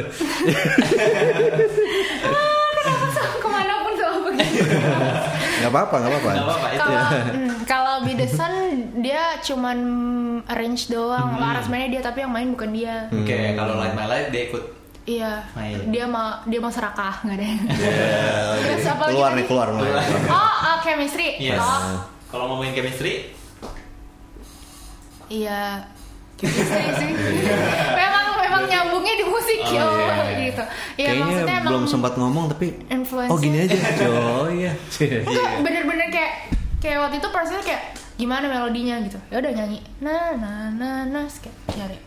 [4.56, 6.30] sama begitu Gak apa-apa, gak apa-apa.
[6.30, 7.08] Nggak apa-apa itu kalau ya.
[7.32, 8.52] mm, kalau bidesan
[8.98, 9.78] dia cuman
[10.44, 11.40] arrange doang Hmm.
[11.46, 14.64] aransemennya dia tapi yang main bukan dia Oke, kalau Light My Life dia ikut
[15.04, 15.88] iya Main.
[15.88, 17.52] dia mau dia mau serakah nggak Ya,
[18.58, 18.90] Terus oke.
[18.90, 20.06] apa lagi keluar nih, keluar mulai.
[20.26, 21.56] oh oh, chemistry Yes.
[21.56, 23.30] oh Kalau ngomongin chemistry,
[25.28, 25.86] iya
[26.34, 27.10] chemistry sih
[27.98, 28.13] memang
[28.66, 30.16] nyambungnya di musik Oh, yo iya.
[30.44, 30.62] gitu.
[30.94, 33.76] Ya Kayaknya emang belum sempat ngomong tapi influence oh gini aja.
[34.08, 34.72] Oh iya.
[35.00, 36.32] Enggak, bener-bener kayak
[36.78, 37.82] kayak waktu itu prosesnya kayak
[38.14, 39.18] gimana melodinya gitu.
[39.28, 39.80] Ya udah nyanyi.
[39.98, 41.98] Nah nah nah nah terus kayak nyari.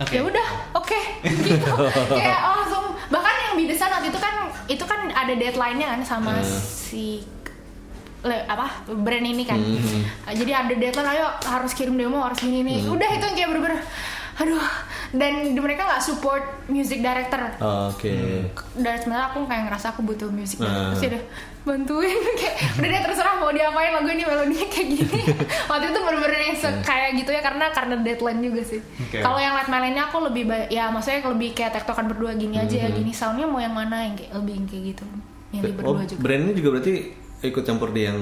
[0.00, 0.18] Oke.
[0.18, 1.72] ya udah oke gitu.
[2.18, 4.34] Kayak langsung bahkan yang bidesan waktu itu kan
[4.66, 7.22] itu kan ada deadline-nya kan sama si
[8.20, 9.62] le- apa brand ini kan.
[10.26, 12.82] Jadi ada deadline ayo harus kirim demo harus gini nih.
[12.84, 13.78] Udah itu yang kayak bener-bener
[14.34, 14.64] aduh
[15.12, 17.52] dan mereka nggak support music director
[17.86, 18.48] Oke.
[18.74, 20.88] dan sebenarnya aku kayak ngerasa aku butuh musik Ah.
[20.90, 21.22] terus ya udah
[21.62, 25.20] bantuin kayak udah deh terserah mau diapain lagu ini melodinya kayak gini
[25.70, 29.18] waktu itu bener-bener yang se- kayak gitu ya karena karena deadline juga sih Oke.
[29.18, 32.88] kalau yang light lainnya aku lebih ya maksudnya lebih kayak tektokan berdua gini aja ya
[32.88, 32.98] Hmm.
[32.98, 35.04] gini soundnya mau yang mana yang kayak lebih yang kayak gitu
[35.50, 36.94] yang di Oh, berdua juga brand ini juga berarti
[37.42, 38.18] ikut campur di yang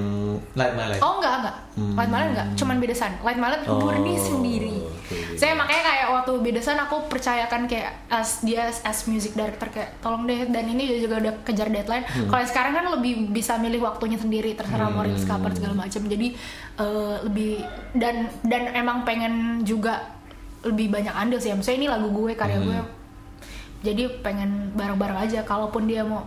[0.51, 0.97] Light Life.
[0.99, 1.55] Oh enggak enggak,
[1.93, 3.11] Light Mallet enggak, cuman bedesan.
[3.21, 3.71] Light Mallet Hmm.
[3.71, 4.81] Oh, murni sendiri.
[4.81, 5.37] oke.
[5.37, 9.93] Saya makanya kayak waktu bedesan aku percayakan kayak as dia as, as music director kayak
[9.99, 12.01] tolong deh dan ini dia juga udah kejar deadline.
[12.03, 12.27] Hmm.
[12.27, 16.01] Kalau yang sekarang kan lebih bisa milih waktunya sendiri terserah mau rilis kapan segala macam.
[16.03, 16.27] Jadi
[16.75, 17.61] eh, lebih
[17.93, 20.17] dan dan emang pengen juga
[20.61, 21.49] lebih banyak andil sih.
[21.49, 22.67] Maksudnya ini lagu gue karya Hmm.
[22.67, 22.79] gue.
[23.81, 25.41] Jadi pengen bareng-bareng aja.
[25.41, 26.25] Kalaupun dia mau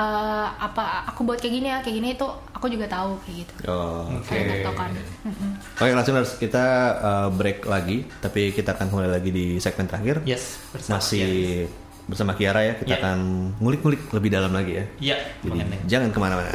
[0.00, 3.52] eh, apa aku buat kayak gini ya kayak gini itu aku juga tahu kayak gitu
[3.68, 4.32] Oh, oke.
[4.32, 4.88] tektokan
[5.22, 5.50] Mm-mm.
[5.76, 6.64] Oke, listeners, kita
[6.98, 10.24] uh, break lagi, tapi kita akan kembali lagi di segmen terakhir.
[10.24, 11.68] Yes, bersama Masih
[12.04, 12.98] bersama Kiara ya, kita Ya.
[12.98, 13.18] akan
[13.56, 14.84] ngulik-ngulik lebih dalam lagi ya.
[14.98, 15.78] Iya, Jadi mengenai.
[15.86, 16.52] jangan ke mana-mana.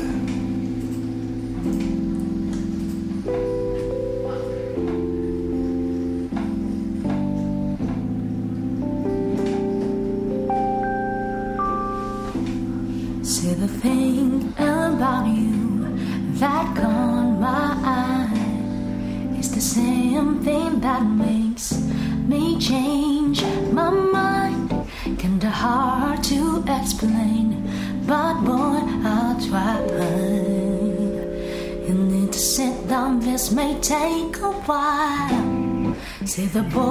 [36.55, 36.84] the boy.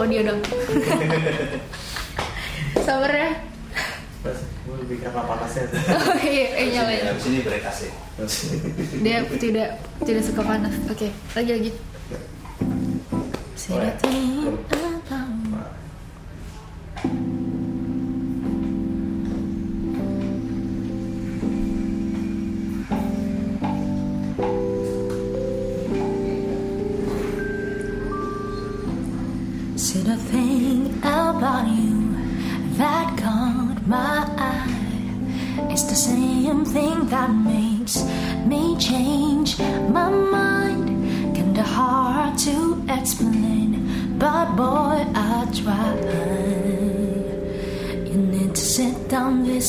[0.00, 0.40] audio dong.
[2.86, 3.30] Sabar ya.
[4.20, 4.36] Oke,
[4.80, 4.98] lebih
[5.96, 7.40] oh iya eh, nyalain ini
[7.84, 7.88] ya.
[9.00, 9.68] dia tidak
[10.04, 10.72] tidak suka panas.
[10.88, 11.52] Oke okay, lagi.
[11.52, 11.72] Lagi
[13.60, 14.29] sini tuh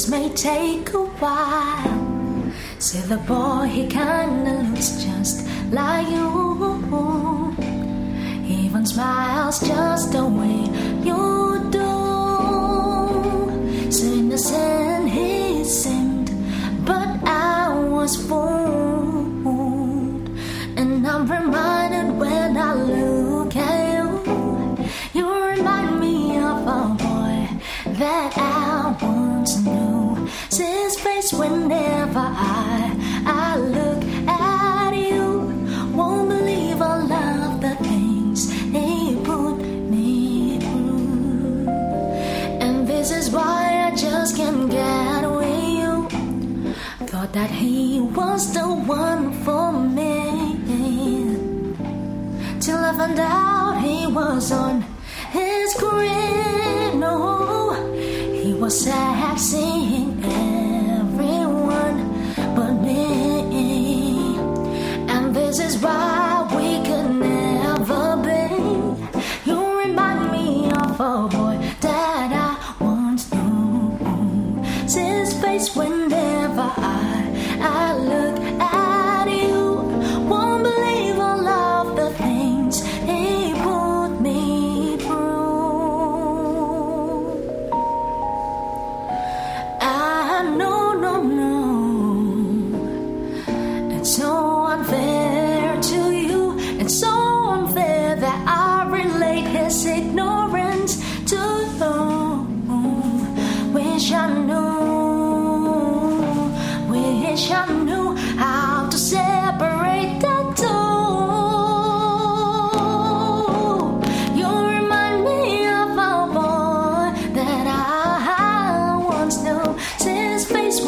[0.02, 2.52] This may take a while.
[2.80, 7.56] Say the boy, he kinda looks just like you.
[8.50, 10.66] Even smiles just the way
[31.34, 32.94] Whenever I,
[33.26, 35.48] I look at you,
[35.96, 41.70] won't believe all of the things they put me through.
[42.60, 45.62] And this is why I just can't get away.
[45.82, 46.10] You
[47.08, 50.60] thought that he was the one for me.
[52.60, 54.84] Till I found out he was on
[55.32, 56.96] his grid.
[56.96, 57.72] No,
[58.34, 60.11] he was a sexing
[65.82, 66.21] by.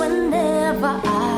[0.04, 1.33] whenever I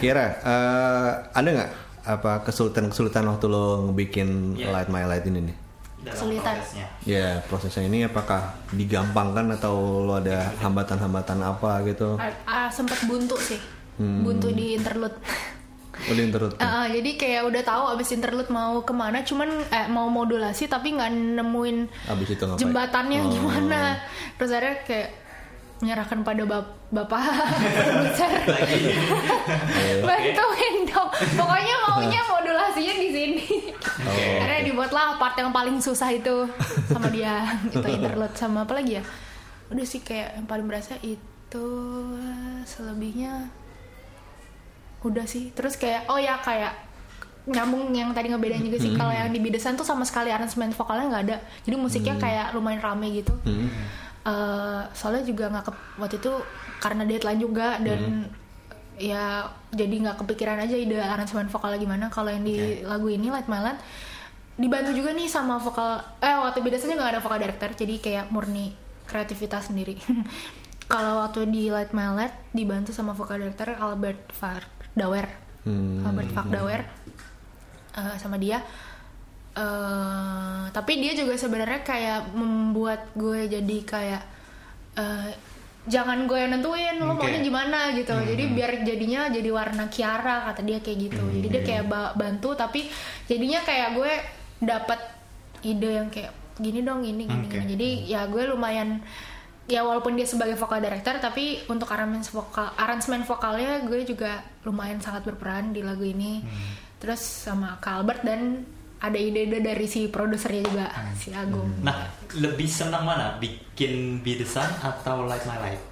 [0.00, 4.72] Kira, uh, eh, ada nggak apa kesulitan-kesulitan waktu lo ngebikin yeah.
[4.72, 5.56] Light My Light ini nih?
[6.00, 6.56] Kesulitan.
[6.56, 6.86] Prosesnya.
[7.04, 12.16] Ya, yeah, prosesnya ini apakah digampangkan atau lo ada hambatan-hambatan apa gitu?
[12.16, 13.60] Uh, uh, sempet buntu sih.
[14.00, 14.24] Hmm.
[14.24, 15.20] Buntu di interlude.
[16.08, 16.56] Oh, di interlude.
[16.56, 20.72] Uh, uh, jadi kayak udah tahu abis interlude mau ke mana, cuman eh, mau modulasi
[20.72, 23.28] tapi nggak nemuin abis itu jembatannya oh.
[23.28, 24.00] gimana.
[24.40, 25.08] Terus akhirnya kayak
[25.80, 27.24] menyerahkan pada bap- bapak
[27.88, 28.30] produser
[30.06, 31.08] bantuin dong.
[31.10, 33.46] Pokoknya maunya modulasinya di sini.
[33.80, 34.12] Oh,
[34.44, 36.44] akhirnya dibuatlah part yang paling susah itu
[36.86, 37.44] sama dia.
[37.66, 39.02] Itu interlude sama apa lagi ya?
[39.72, 41.66] Udah sih kayak yang paling berasa itu
[42.64, 43.48] selebihnya
[45.00, 45.48] udah sih.
[45.56, 46.76] Terus kayak oh ya kayak
[47.48, 48.92] nyambung yang tadi ngebedain juga sih.
[48.92, 51.36] Kalau yang di Bidesan tuh sama sekali aransemen vokalnya nggak ada.
[51.64, 53.32] Jadi musiknya kayak lumayan rame gitu.
[53.48, 53.72] Hmm.
[54.20, 56.32] Eh, soalnya juga nggak ke waktu itu
[56.76, 58.28] karena deadline juga dan
[59.00, 62.06] ya jadi nggak kepikiran aja ide aransemen vokalnya gimana.
[62.12, 63.80] Kalau yang di lagu ini Light My Land
[64.60, 68.76] dibantu juga nih sama vokal eh waktu biasanya nggak ada vokal director jadi kayak murni
[69.08, 69.96] kreativitas sendiri.
[70.92, 75.26] Kalau waktu di Light My Land dibantu sama vokal director Albert Fardawer
[75.60, 76.00] Hmm.
[76.08, 76.80] Albert Fardawer
[77.90, 78.62] Eh, sama dia
[79.60, 84.22] eh tapi dia juga sebenarnya kayak membuat gue jadi kayak
[84.96, 85.30] eh,
[85.84, 87.24] jangan gue yang nentuin lo Oke.
[87.24, 91.62] maunya gimana gitu jadi biar jadinya jadi warna Kiara kata dia kayak gitu jadi dia
[91.64, 92.86] kayak ba- bantu tapi
[93.26, 94.12] jadinya kayak gue
[94.60, 95.00] dapat
[95.64, 97.56] ide yang kayak gini dong gini gini, Oke.
[97.56, 97.68] gini.
[97.76, 99.00] jadi ya gue lumayan
[99.70, 105.00] ya walaupun dia sebagai vokal director tapi untuk aransemen vokal aransemen vokalnya gue juga lumayan
[105.00, 106.44] sangat berperan di lagu ini
[107.00, 108.40] terus sama Kak Albert dan
[109.00, 113.36] ada ide-ide dari si produsernya juga si Agung Nah, lebih senang mana?
[113.36, 115.84] Bikin Be The Sun atau Light My Life?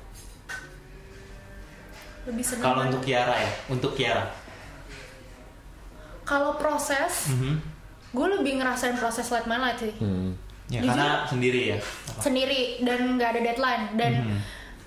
[2.25, 4.29] lebih senang Kalau untuk Kiara ya, untuk Kiara.
[6.23, 7.57] kalau proses Mhm.
[8.11, 10.37] gue lebih ngerasain proses Light My Light sih Hmm.
[10.69, 10.93] Ya, Jujur.
[10.93, 11.79] karena sendiri ya.
[11.81, 12.21] Apa?
[12.21, 14.39] sendiri dan nggak ada deadline dan Mhm.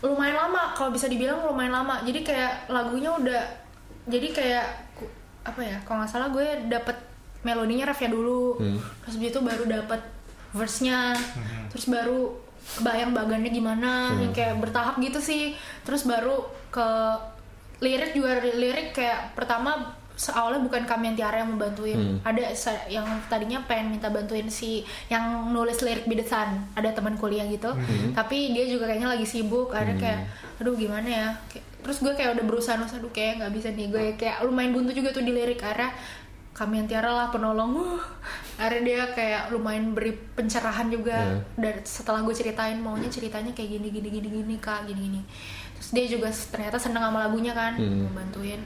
[0.04, 3.42] lumayan lama kalau bisa dibilang lumayan lama jadi kayak lagunya udah
[4.06, 4.66] jadi kayak
[5.42, 6.94] apa ya kalau nggak salah gue dapet
[7.41, 8.58] melodinya refnya dulu.
[8.58, 8.77] Hmm.
[9.01, 10.01] terus habis itu baru dapet
[10.51, 11.15] verse-nya.
[11.69, 15.56] Terus baru kebayang bagannya gimana yang kayak bertahap gitu sih.
[15.82, 16.88] Terus baru ke
[17.82, 19.97] lirik juga lirik kayak pertama
[20.30, 21.97] awalnya bukan kami yang Tiara yang membantuin.
[21.97, 22.17] Hmm.
[22.21, 22.54] ada
[22.86, 27.73] yang tadinya pengen minta bantuin si yang nulis lirik bidesan ada teman kuliah gitu.
[28.13, 29.73] Tapi dia juga kayaknya lagi sibuk.
[29.73, 30.19] Ada kayak
[30.62, 31.27] aduh gimana ya?
[31.49, 34.06] Kayak- terus gue kayak udah berusaha nulis aduh kayak nggak bisa nih gue.
[34.13, 35.58] Kayak lumayan buntu juga tuh di lirik.
[35.58, 35.89] Karena
[36.52, 38.00] kami yang Tiara lah penolong.
[38.62, 41.42] Akhirnya dia kayak lumayan beri pencerahan juga.
[41.58, 45.22] Dan setelah gue ceritain maunya ceritanya kayak gini gini gini gini kak gini gini.
[45.80, 48.12] Terus dia juga ternyata seneng sama lagunya kan Hmm.
[48.12, 48.62] membantuin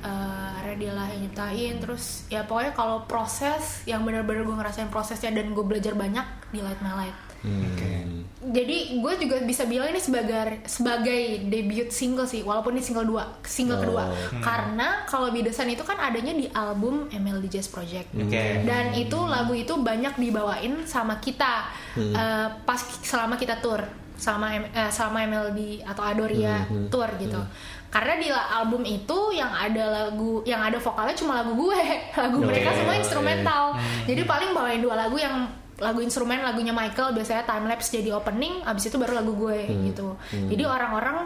[0.00, 1.74] Eh, akhirnya dia lah yang nyiptain.
[1.76, 6.24] Terus ya pokoknya kalau proses yang benar-benar gue ngerasain prosesnya dan gue belajar banyak
[6.56, 8.20] di Light My Light Hmm.
[8.42, 13.24] jadi gue juga bisa bilang ini sebagai sebagai debut single sih walaupun ini single dua
[13.42, 13.82] single Oh.
[13.82, 14.04] kedua.
[14.38, 18.12] Karena kalau Bidesan itu kan adanya di album MLD Jazz Project.
[18.12, 18.60] Oke.
[18.62, 23.80] dan itu lagu itu banyak dibawain sama kita eh, pas selama kita tour
[24.16, 27.40] sama M- eh, selama MLD atau Adoria tour gitu.
[27.88, 31.80] Karena di album itu yang ada lagu yang ada vokalnya cuma lagu gue.
[32.20, 33.74] Lagu mereka semua instrumental.
[34.04, 35.48] Jadi paling bawain dua lagu yang
[35.80, 40.14] lagu instrumen lagunya Michael biasanya time lapse jadi opening abis itu baru lagu gue gitu.
[40.52, 41.24] jadi orang-orang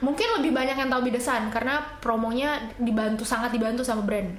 [0.00, 4.32] mungkin lebih banyak yang tahu Bidesan karena promonya dibantu sangat dibantu sama brand.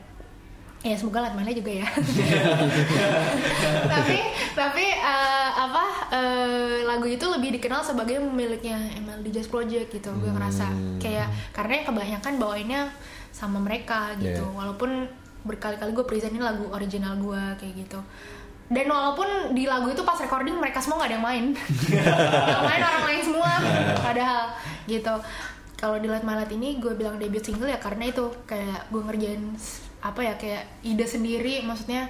[0.82, 1.88] Ya semoga Light juga ya.
[3.94, 4.18] Tapi
[4.58, 10.10] tapi eh, apa eh, lagu itu lebih dikenal sebagai miliknya MLD Jazz Project gitu.
[10.18, 12.90] Gue ngerasa kayak karena kebanyakan bawainnya
[13.30, 14.42] sama mereka gitu.
[14.42, 14.58] Yeah.
[14.58, 15.06] walaupun
[15.46, 18.02] berkali-kali gue presentin lagu original gue kayak gitu
[18.72, 21.46] dan walaupun di lagu itu pas recording mereka semua nggak ada yang main.
[21.92, 23.52] Yang main orang lain semua.
[24.00, 24.44] Padahal
[24.88, 25.16] gitu.
[25.76, 28.32] Kalau di Light My Light ini gue bilang debut single ya karena itu.
[28.48, 29.44] Kayak gue ngerjain
[30.00, 31.68] apa ya kayak ide sendiri.
[31.68, 32.08] Maksudnya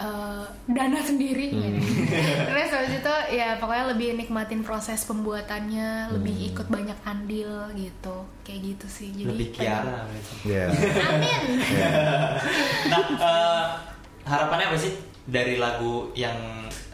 [0.00, 1.52] eh, dana sendiri.
[2.48, 6.16] Terus habis itu ya pokoknya lebih nikmatin proses pembuatannya.
[6.16, 8.24] Lebih ikut banyak andil gitu.
[8.40, 9.12] Kayak gitu sih.
[9.12, 10.34] Jadi Lebih Kiara berarti.
[10.48, 10.64] Ya.
[11.12, 11.42] amin.
[12.88, 13.64] Nah, eh,
[14.24, 16.36] harapannya apa sih dari lagu yang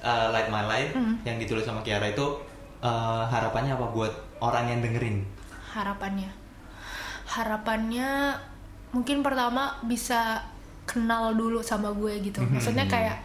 [0.01, 1.18] eh, Light My Light Hmm.
[1.22, 2.26] yang ditulis sama Kiara itu
[2.81, 2.89] eh,
[3.26, 5.22] harapannya apa buat orang yang dengerin?
[5.70, 6.26] harapannya.
[7.26, 8.35] Harapannya
[8.91, 10.43] mungkin pertama bisa
[10.83, 12.43] kenal dulu sama gue gitu.
[12.43, 13.22] Maksudnya kayak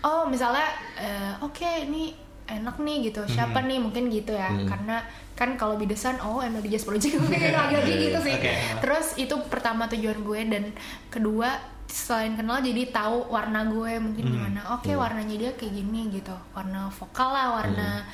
[0.00, 0.64] oh misalnya
[0.96, 2.16] eh, oke ini
[2.48, 3.20] enak nih gitu.
[3.26, 3.76] Siapa nih?
[3.76, 4.48] Mungkin gitu ya.
[4.64, 5.04] Karena
[5.36, 7.16] kan kalau bidesan oh MLD Jazz Project.
[7.20, 8.34] Mungkin lagi-lagi gitu sih.
[8.34, 8.52] Oke.
[8.80, 10.64] terus itu pertama tujuan gue dan
[11.08, 11.60] kedua
[11.90, 14.60] selain kenal jadi tahu warna gue mungkin gimana.
[14.78, 16.32] Oke warnanya dia kayak gini gitu.
[16.54, 18.06] Warna vokal lah warna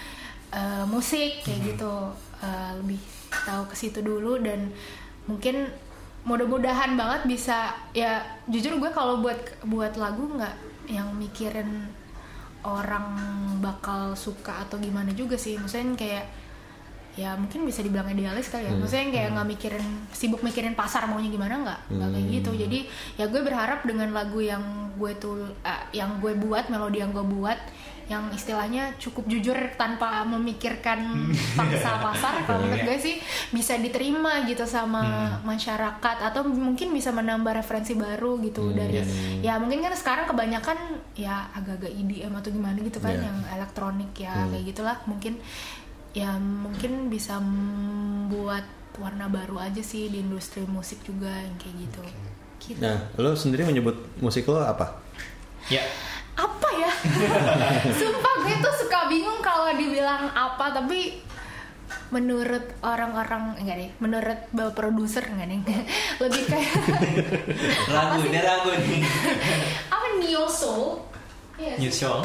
[0.51, 1.95] eh, musik kayak gitu.
[2.41, 4.73] Eh, lebih tahu ke situ dulu dan
[5.29, 5.69] mungkin
[6.27, 8.19] mudah-mudahan banget bisa ya
[8.51, 10.57] jujur gue kalau buat buat lagu nggak
[10.91, 11.87] yang mikirin
[12.67, 13.15] orang
[13.63, 15.55] bakal suka atau gimana juga sih.
[15.55, 16.27] Maksudnya kayak
[17.17, 18.77] ya mungkin bisa dibilang idealis kali ya.
[18.77, 22.51] Maksudnya kayak nggak mikirin sibuk mikirin pasar maunya gimana nggak nggak kayak gitu.
[22.55, 22.79] Jadi
[23.17, 24.61] ya gue berharap dengan lagu yang
[24.95, 25.49] gue tuh
[25.91, 27.57] yang gue buat melodi yang gue buat
[28.07, 31.27] yang istilahnya cukup jujur tanpa memikirkan
[31.59, 33.19] pangsa pasar kalau menurut gue sih
[33.51, 35.03] bisa diterima gitu sama
[35.43, 39.03] masyarakat atau mungkin bisa menambah referensi baru gitu dari
[39.43, 40.79] ya mungkin kan sekarang kebanyakan
[41.19, 43.27] ya agak-agak EDM atau gimana gitu kan Iya.
[43.27, 44.97] yang elektronik ya kayak gitulah.
[45.11, 45.43] Mungkin
[46.17, 48.65] ya mungkin bisa membuat
[48.97, 52.03] warna baru aja sih di industri musik juga yang kayak gitu.
[52.57, 52.81] Gitu.
[52.81, 54.97] Nah, lo sendiri menyebut musik lo apa?
[55.69, 55.85] Ya.
[56.33, 56.89] Apa ya?
[58.01, 61.21] Sumpah gue tuh suka bingung kalau dibilang apa tapi
[62.09, 65.61] menurut orang-orang enggak deh, menurut bapak produser enggak deh,
[66.25, 66.73] lebih kayak
[67.95, 69.05] Ragu, dia ragu nih.
[69.93, 71.05] apa neo soul?
[71.61, 72.25] Iya, New soul.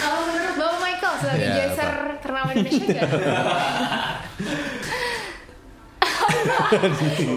[0.00, 1.92] Kalau menurut Bapak Michael sebagai Ya, jazzer
[2.24, 3.04] ternama Indonesia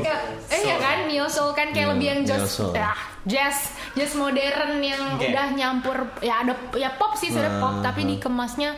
[0.04, 0.16] ya,
[0.48, 0.98] eh ya kan?
[1.10, 2.94] Neo soul kan kayak lebih yang jazz ya,
[3.26, 3.74] jazz.
[3.94, 5.30] Jazz modern yang Oke.
[5.30, 8.74] udah nyampur ya ada ya pop sih sudah pop Hmm, tapi dikemasnya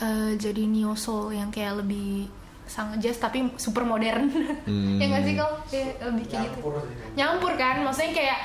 [0.00, 2.28] eh, jadi neo soul yang kayak lebih
[2.68, 4.28] sang jazz tapi super modern.
[4.64, 4.98] Hmm.
[5.00, 6.58] ya nggak sih kau ya, lebih kayak gitu.
[6.60, 6.94] Nyampur sih.
[7.16, 7.76] nyampur kan?
[7.84, 8.38] Maksudnya kayak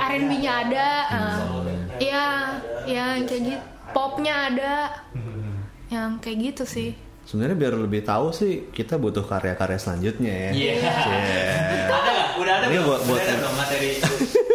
[0.00, 0.86] R&B-nya ada.
[1.06, 1.74] ada.
[2.00, 2.26] Eh, ya
[2.84, 4.74] ya yang kayak gitu popnya ada
[5.88, 6.90] yang kayak gitu sih
[7.20, 10.50] Sebenarnya biar lebih tahu sih kita butuh karya-karya selanjutnya ya.
[10.50, 10.74] Iya.
[10.74, 11.86] Yeah.
[11.86, 12.28] Ada nggak?
[12.34, 12.86] Udah ada Ini belum?
[12.88, 13.88] buat- buat- Udah ada belum materi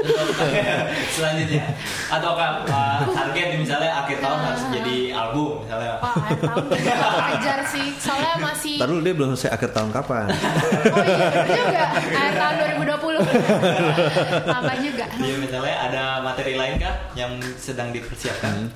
[1.15, 1.63] selanjutnya?
[2.09, 5.93] Atau kan uh, target misalnya akhir tahun harus jadi album misalnya?
[6.01, 6.65] Wah, akhir tahun
[7.35, 7.87] ajar sih.
[7.99, 10.25] Soalnya masih Ntar dulu dia belum selesai akhir tahun kapan?
[10.31, 11.83] Oh iya juga.
[11.93, 14.49] Akhir tahun 2020.
[14.55, 15.05] Lama juga.
[15.19, 18.71] Iya misalnya ada materi lain kah yang sedang dipersiapkan?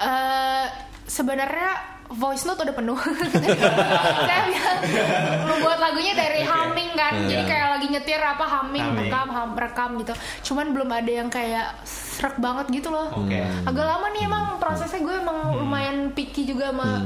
[0.00, 0.66] Eh
[1.04, 2.94] sebenarnya voice note udah penuh.
[4.28, 4.78] Saya bilang
[5.44, 6.48] membuat lagunya dari Oke.
[6.48, 7.12] humming kan.
[7.16, 7.28] Iya.
[7.28, 9.00] Jadi kayak lagi nyetir apa humming, Humming.
[9.04, 10.14] rekam, hum- rekam gitu.
[10.44, 13.10] Cuman belum ada yang kayak serak banget gitu loh.
[13.12, 13.42] Oke.
[13.62, 17.04] Agak lama nih emang prosesnya gue emang lumayan picky juga sama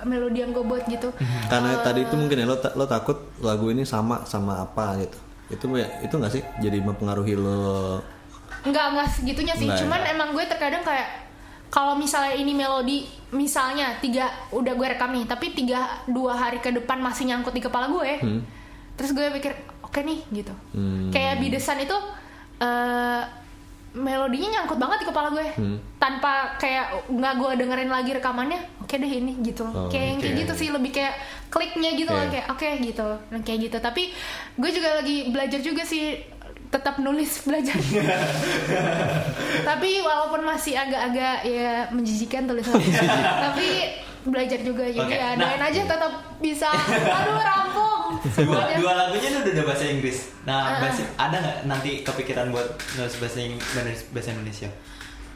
[0.00, 1.10] melodi yang gue buat gitu.
[1.48, 5.18] Karena tadi itu mungkin ya lo, ta- lo takut lagu ini sama sama apa gitu.
[5.48, 7.98] Itu itu nggak sih jadi mempengaruhi lo?
[8.62, 9.66] Enggak, enggak segitunya sih.
[9.66, 10.08] Enggak, Cuman ya?
[10.12, 11.27] emang gue terkadang kayak
[11.68, 16.72] kalau misalnya ini melodi misalnya tiga udah gue rekam nih, tapi tiga dua hari ke
[16.72, 18.40] depan masih nyangkut di kepala gue, Hmm.
[18.96, 20.54] terus gue pikir oke nih gitu.
[20.72, 21.12] Hmm.
[21.12, 21.96] Kayak bidesan itu
[22.58, 23.22] eh,
[23.88, 25.78] melodinya nyangkut banget di kepala gue, Hmm.
[25.96, 29.64] tanpa kayak nggak gue dengerin lagi rekamannya, oke deh ini gitu.
[29.64, 31.14] Oh, kayak yang kayak gitu sih lebih kayak
[31.48, 32.30] kliknya gitu loh Iya.
[32.30, 33.76] kayak oke gitu, Nah, kayak gitu.
[33.78, 34.02] Tapi
[34.54, 36.20] gue juga lagi belajar juga sih
[36.68, 37.74] tetap nulis belajar.
[39.64, 42.76] tapi walaupun masih agak-agak ya menjijikan tulisan
[43.44, 45.48] tapi belajar juga jadi Oke, ya nah.
[45.48, 46.68] doain aja tetap bisa
[47.18, 50.32] aduh rampung Dua, dua lagunya ini udah bahasa Inggris.
[50.42, 50.80] Nah, Ah.
[50.80, 52.66] bahasa, ada nggak nanti kepikiran buat
[52.96, 53.60] nulis bahasa Ing-
[54.10, 54.66] bahasa Indonesia?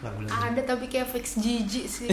[0.03, 0.35] Lagu-lagu.
[0.35, 2.11] ada tapi kayak fix jijik sih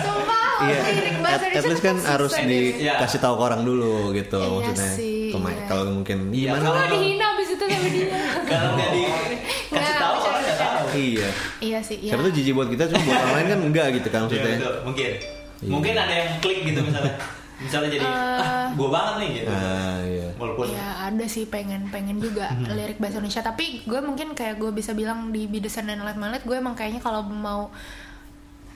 [0.00, 2.46] sumpah Iya, lirik bahasa at, at Indonesia least kan harus susah.
[2.46, 4.90] dikasih tahu ke orang dulu gitu Iya maksudnya.
[4.94, 5.66] sih, iya.
[5.66, 6.62] Kalau mungkin Iya, gimana?
[6.64, 8.06] Kalau dihina abis itu sama dia
[8.44, 10.86] Kalau nggak dikasih tahu orang nggak tahu.
[10.94, 11.28] Iya.
[11.58, 14.08] iya sih iya Siapa tuh jijik buat kita cuma buat orang lain kan enggak gitu
[14.08, 14.56] kan Iya maksudnya.
[14.56, 15.10] betul, mungkin.
[15.56, 15.70] Iya.
[15.70, 17.14] Mungkin ada yang klik gitu misalnya.
[17.56, 19.48] Misalnya jadi ah, gue banget nih gitu.
[19.48, 20.28] Ah, iya.
[20.34, 22.66] Walaupun Ya ada sih pengen pengen juga Mhm.
[22.76, 26.40] lirik bahasa Indonesia tapi gue mungkin kayak gue bisa bilang di bidesan dan light malet
[26.40, 27.70] gue emang kayaknya kalau mau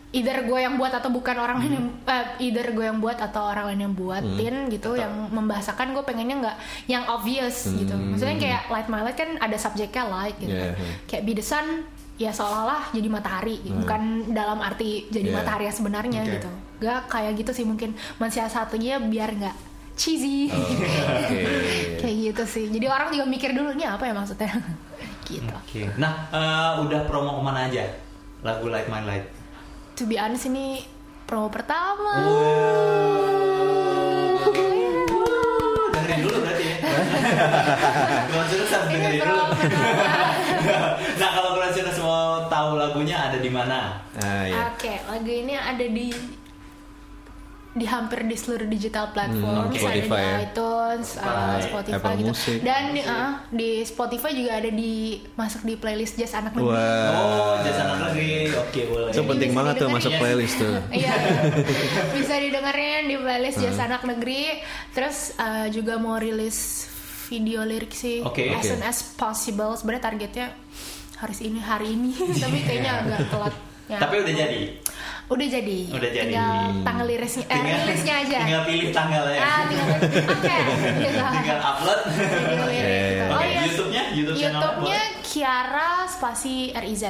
[0.08, 3.44] either gue yang buat atau bukan orang lain yang eh, either gue yang buat atau
[3.44, 6.56] orang lain yang buatin gitu yang membahasakan gue pengennya nggak
[6.86, 10.48] yang obvious gitu maksudnya kayak light malet kan ada subjeknya light gitu.
[10.48, 10.96] Yeah, kan yeah.
[11.04, 11.64] kayak bidesan
[12.16, 13.76] ya seolah-olah jadi matahari gitu.
[13.76, 14.02] bukan
[14.32, 15.28] dalam arti jadi Hmm.
[15.28, 15.38] Yeah.
[15.38, 16.32] matahari yang sebenarnya Oke.
[16.34, 17.90] gitu gak kayak gitu sih mungkin
[18.46, 19.56] satunya biar nggak
[19.94, 21.38] cheesy Oh, Oke.
[22.00, 24.46] kayak gitu sih jadi orang juga mikir dulu ini apa ya maksudnya
[25.26, 25.90] gitu Oke.
[25.96, 27.84] Nah, eh, udah promo ke mana aja?
[28.40, 29.26] Lagu Light My Light.
[29.92, 30.86] to be honest ini
[31.24, 32.14] promo pertama
[35.92, 36.76] dengerin dulu berarti ya.
[38.28, 39.26] Kurang serius harus ini dengerin dulu.
[39.26, 40.06] promo pertama
[41.18, 41.98] nah kalau kurang serius
[43.50, 43.98] mana?
[44.16, 44.70] Ah ya.
[44.70, 46.08] Oke, lagu ini ada di
[47.78, 50.36] di hampir di seluruh digital platform, Hmm, ada Spotify di ya.
[50.42, 52.26] iTunes, uh, Spotify, Spotify Apple gitu.
[52.28, 52.58] Music.
[52.60, 54.92] Dan uh, di Spotify juga ada di
[55.32, 56.68] masuk di playlist Jazz Anak Negeri.
[56.68, 57.10] Wah.
[57.14, 58.30] Oh, jasa anak negeri.
[58.52, 59.08] Oke, boleh.
[59.08, 60.18] Itu penting banget tuh masuk ya.
[60.18, 60.74] playlist tuh.
[60.98, 61.14] Iya,
[62.12, 63.64] bisa didengerin di playlist Hmm.
[63.64, 64.42] Jazz Anak Negeri.
[64.90, 66.86] Terus uh, juga mau rilis
[67.26, 68.50] video lirik sih, Oke.
[68.50, 69.70] as soon as possible.
[69.72, 70.46] Sebenarnya targetnya
[71.16, 72.10] harus ini hari ini,
[72.42, 73.54] tapi kayaknya agak telat.
[73.86, 73.98] Ya.
[73.98, 74.60] Tapi udah jadi.
[75.28, 75.78] Udah jadi.
[75.88, 76.32] Udah jadi.
[76.32, 78.38] Tinggal tanggal lirisnya, eh, Tinggal- rilisnya aja.
[78.40, 79.40] Tinggal pilih tanggal ya.
[79.40, 80.56] Ah, tinggal oke.
[80.98, 81.20] Gitu.
[81.20, 82.00] Tinggal upload.
[82.08, 83.24] Lirik gitu.
[83.24, 83.60] Oke, Oh iya.
[83.62, 84.02] YouTube-nya?
[84.10, 87.04] YouTube channel YouTube-nya Kiara spasi RIZ.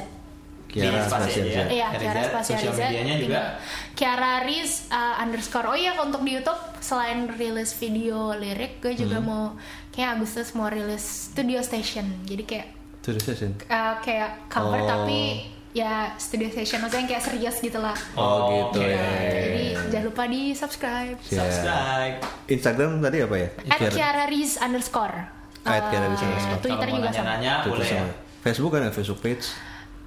[0.69, 1.63] Kiara Di spasi aja.
[1.65, 2.81] Iya, RIZ, Kiara spasi sosial RIZ.
[2.83, 3.41] medianya juga.
[3.41, 3.47] Tinggal
[3.95, 5.67] Kiara Riz uh, underscore.
[5.67, 9.01] Oh iya, untuk di YouTube selain rilis video lirik, gue Hmm.
[9.01, 9.45] juga mau
[9.91, 11.01] kayak Agustus mau rilis
[11.33, 12.05] Studio Station.
[12.23, 12.69] Jadi kayak
[13.01, 13.57] the session.
[13.65, 14.87] uh, kayak cover Oh.
[14.87, 15.49] tapi
[15.79, 17.95] ya studio session maksudnya yang kayak serius gitu lah.
[18.15, 18.91] Oh, gitu oke.
[18.91, 19.07] ya.
[19.31, 21.17] Jadi jangan lupa di subscribe.
[21.23, 22.17] Subscribe.
[22.51, 23.49] Instagram tadi apa ya?
[23.71, 25.17] At Kiara Riz underscore.
[25.63, 26.61] At Kiara Riz Eh, underscore.
[26.67, 27.35] Twitter juga sama.
[27.63, 28.05] boleh ya.
[28.43, 29.45] Facebook kan ada Facebook page.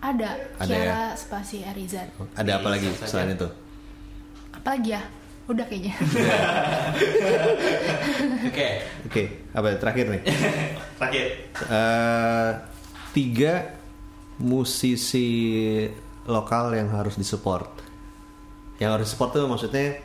[0.01, 0.29] Ada.
[0.59, 0.81] Ada ya?
[0.81, 2.07] Kiara spasi Arizan.
[2.35, 3.47] Ada apa lagi selain itu?
[4.51, 5.01] Apa lagi ya?
[5.47, 5.93] Udah kayaknya.
[8.47, 8.67] Oke.
[9.07, 9.75] Oke, apa ya?
[9.77, 10.21] terakhir nih?
[10.99, 11.25] Terakhir.
[11.69, 12.49] Eh,
[13.11, 13.53] tiga
[14.41, 15.27] musisi
[16.25, 17.69] lokal yang harus disupport.
[18.81, 20.01] Yang harus disupport tuh maksudnya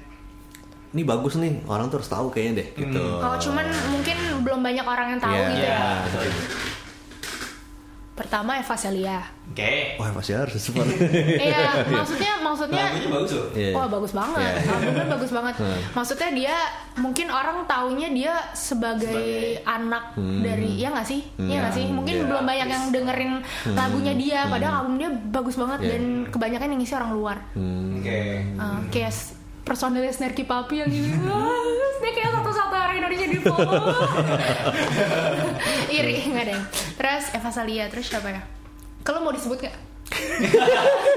[0.93, 3.05] ini bagus nih orang tuh harus tahu kayaknya deh gitu.
[3.20, 5.45] Oh, cuman mungkin belum banyak orang yang tahu Iya.
[5.51, 5.76] gitu ya.
[5.76, 6.24] Ya, betul.
[8.17, 9.21] Pertama Eva Celia.
[9.47, 9.95] Oke.
[9.95, 10.89] Wah pasti harus disupport.
[11.47, 13.47] Iya, maksudnya maksudnya Lagunya bagus loh.
[13.53, 13.71] Iya.
[13.71, 14.73] Wah bagus banget, Iya.
[14.73, 15.55] albumnya bagus banget.
[15.57, 15.81] Hmm.
[15.93, 16.57] Maksudnya dia
[16.97, 20.41] mungkin orang taunya dia sebagai, Sebagai- anak Hmm.
[20.41, 21.87] dari, ya nggak sih, ya nggak Hmm, sih.
[21.87, 22.25] Mungkin iya.
[22.25, 23.33] belum banyak yang dengerin
[23.71, 25.89] lagunya dia, padahal album dia bagus banget Iya.
[25.93, 27.37] dan kebanyakan yang ngisi orang luar.
[27.53, 28.01] Hmm.
[28.01, 28.21] Oke.
[28.57, 29.37] Uh, kayak s-
[29.67, 31.51] personilnya Snarky Papi yang gini "Ah,
[31.99, 33.67] dia kayak satu-satu orang Indonesia di follow
[35.93, 36.61] iri nggak deh
[36.95, 38.43] terus Eva Salia terus siapa ya
[39.03, 39.77] kalau mau disebut nggak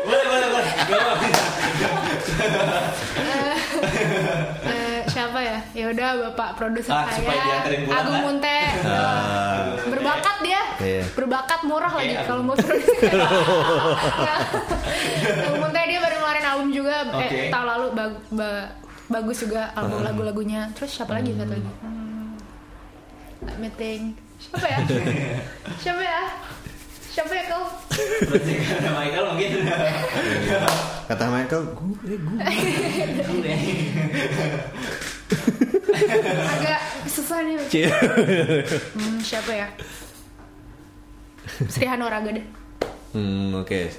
[0.02, 0.72] Boleh, boleh, boleh.
[0.82, 1.28] Apa-apa.
[4.66, 8.24] Eh, siapa ya ya udah bapak produser Ah, saya Agung kan?
[8.26, 9.78] Munte Ah.
[9.84, 11.04] berbakat dia Iya.
[11.12, 12.26] berbakat murah lagi Agung.
[12.26, 13.14] kalau mau produser
[15.44, 16.00] Agung Munte dia
[16.60, 17.32] album juga Oke.
[17.32, 18.72] eh tahun lalu bag- ba-
[19.10, 20.68] bagus juga album lagu-lagunya.
[20.76, 21.32] Terus siapa lagi?
[21.32, 21.72] Satu lagi.
[21.80, 22.36] Hmm,
[23.42, 24.20] let me think.
[24.38, 24.80] Siapa ya?
[25.84, 26.20] Siapa ya?
[27.10, 27.64] Siapa ya kau?
[27.90, 29.50] Karena Michael mungkin.
[31.06, 32.38] Kata Michael, gue gue.
[36.50, 37.56] agak susah nih.
[38.94, 39.68] Hmm, siapa ya?
[41.66, 42.46] Sri Hanoraga deh
[43.10, 43.90] Hmm, oke.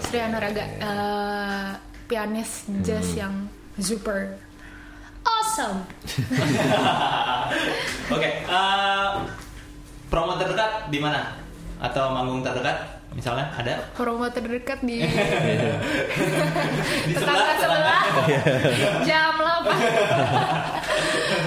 [0.00, 1.70] Sri Hanoraga eh,
[2.12, 3.18] pianis jazz Hmm.
[3.18, 3.34] yang
[3.80, 4.36] super
[5.24, 5.80] awesome
[8.12, 8.28] Oke.
[8.44, 9.10] eh,
[10.06, 11.34] promo terdekat di mana?
[11.80, 13.00] Atau manggung terdekat?
[13.12, 13.76] Misalnya ada?
[13.92, 15.00] promo terdekat di
[17.08, 18.02] Di tetangga sebelah
[19.02, 19.72] jam 8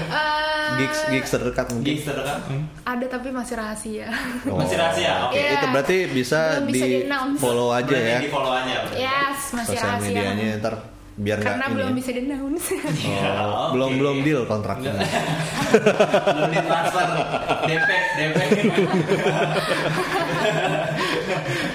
[0.06, 0.35] Eh,
[0.78, 1.88] Gigs gigs terdekat mungkin.
[1.88, 2.40] Gigs terdekat?
[2.46, 2.64] Hmm.
[2.84, 4.08] ada tapi masih rahasia
[4.46, 4.58] Oh.
[4.58, 5.12] Masih rahasia?
[5.26, 5.36] Oke.
[5.36, 5.52] Iya.
[5.54, 7.40] Itu berarti bisa, Belum bisa di di-announce.
[7.40, 8.76] follow aja Berarti ya Di follow aja.
[8.82, 8.98] berarti.
[8.98, 10.76] yes masih sosial rahasia medianya ntar
[11.16, 11.96] biar nggak karena ini belum ya.
[11.96, 12.66] bisa di announce
[13.08, 13.72] Ya, Oh, oke.
[13.72, 14.92] belum belum deal kontraknya.
[16.28, 17.08] belum di transfer
[17.64, 18.38] DP DP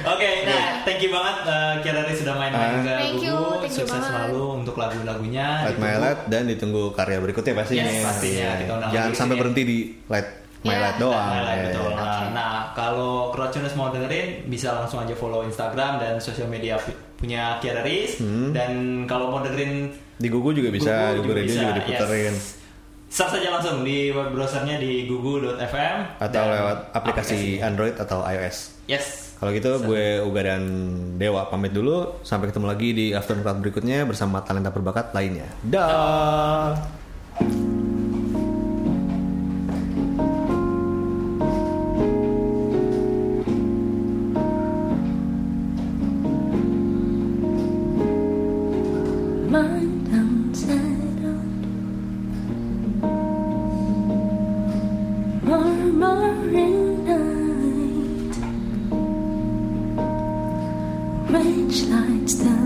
[0.07, 2.83] Oke, nah thank you banget uh, Kiara Ri sudah main-main Ah.
[2.83, 3.37] ke Thank you.
[3.71, 4.11] Thank you Sukses banget.
[4.11, 5.47] selalu untuk lagu-lagunya.
[5.65, 5.95] Light My.
[5.97, 7.85] Light dan ditunggu karya berikutnya pastinya.
[7.87, 8.51] Yes, pastinya.
[8.57, 9.41] Kita undang Jangan sampai ke sini.
[9.41, 10.29] berhenti di Light
[10.61, 10.79] My Iya.
[10.79, 11.27] Light doang.
[11.27, 11.81] Nah, Ya, betul.
[11.81, 11.97] ya.
[11.97, 12.25] Nah, Oke.
[12.33, 16.77] nah, kalau Crowdtuners mau dengerin bisa langsung aja follow Instagram dan sosial media
[17.15, 18.51] punya Kiara Riz Hmm.
[18.51, 18.73] dan
[19.05, 22.35] kalau mau dengerin Di Gugu juga bisa, di Gugu Gugu Radio juga diputerin.
[22.35, 22.61] yes.
[23.09, 28.79] Search saja langsung di web browsernya di gugu.fm Atau lewat aplikasi, Android atau iOS.
[28.85, 29.30] Yes.
[29.41, 30.63] Kalau gitu gue Uga dan
[31.17, 32.21] Dewa pamit dulu.
[32.21, 35.49] Sampai ketemu lagi di Afternoon Crowd berikutnya bersama talenta berbakat lainnya.
[35.65, 36.77] Dah.
[36.77, 37.00] mind
[61.71, 62.60] lights the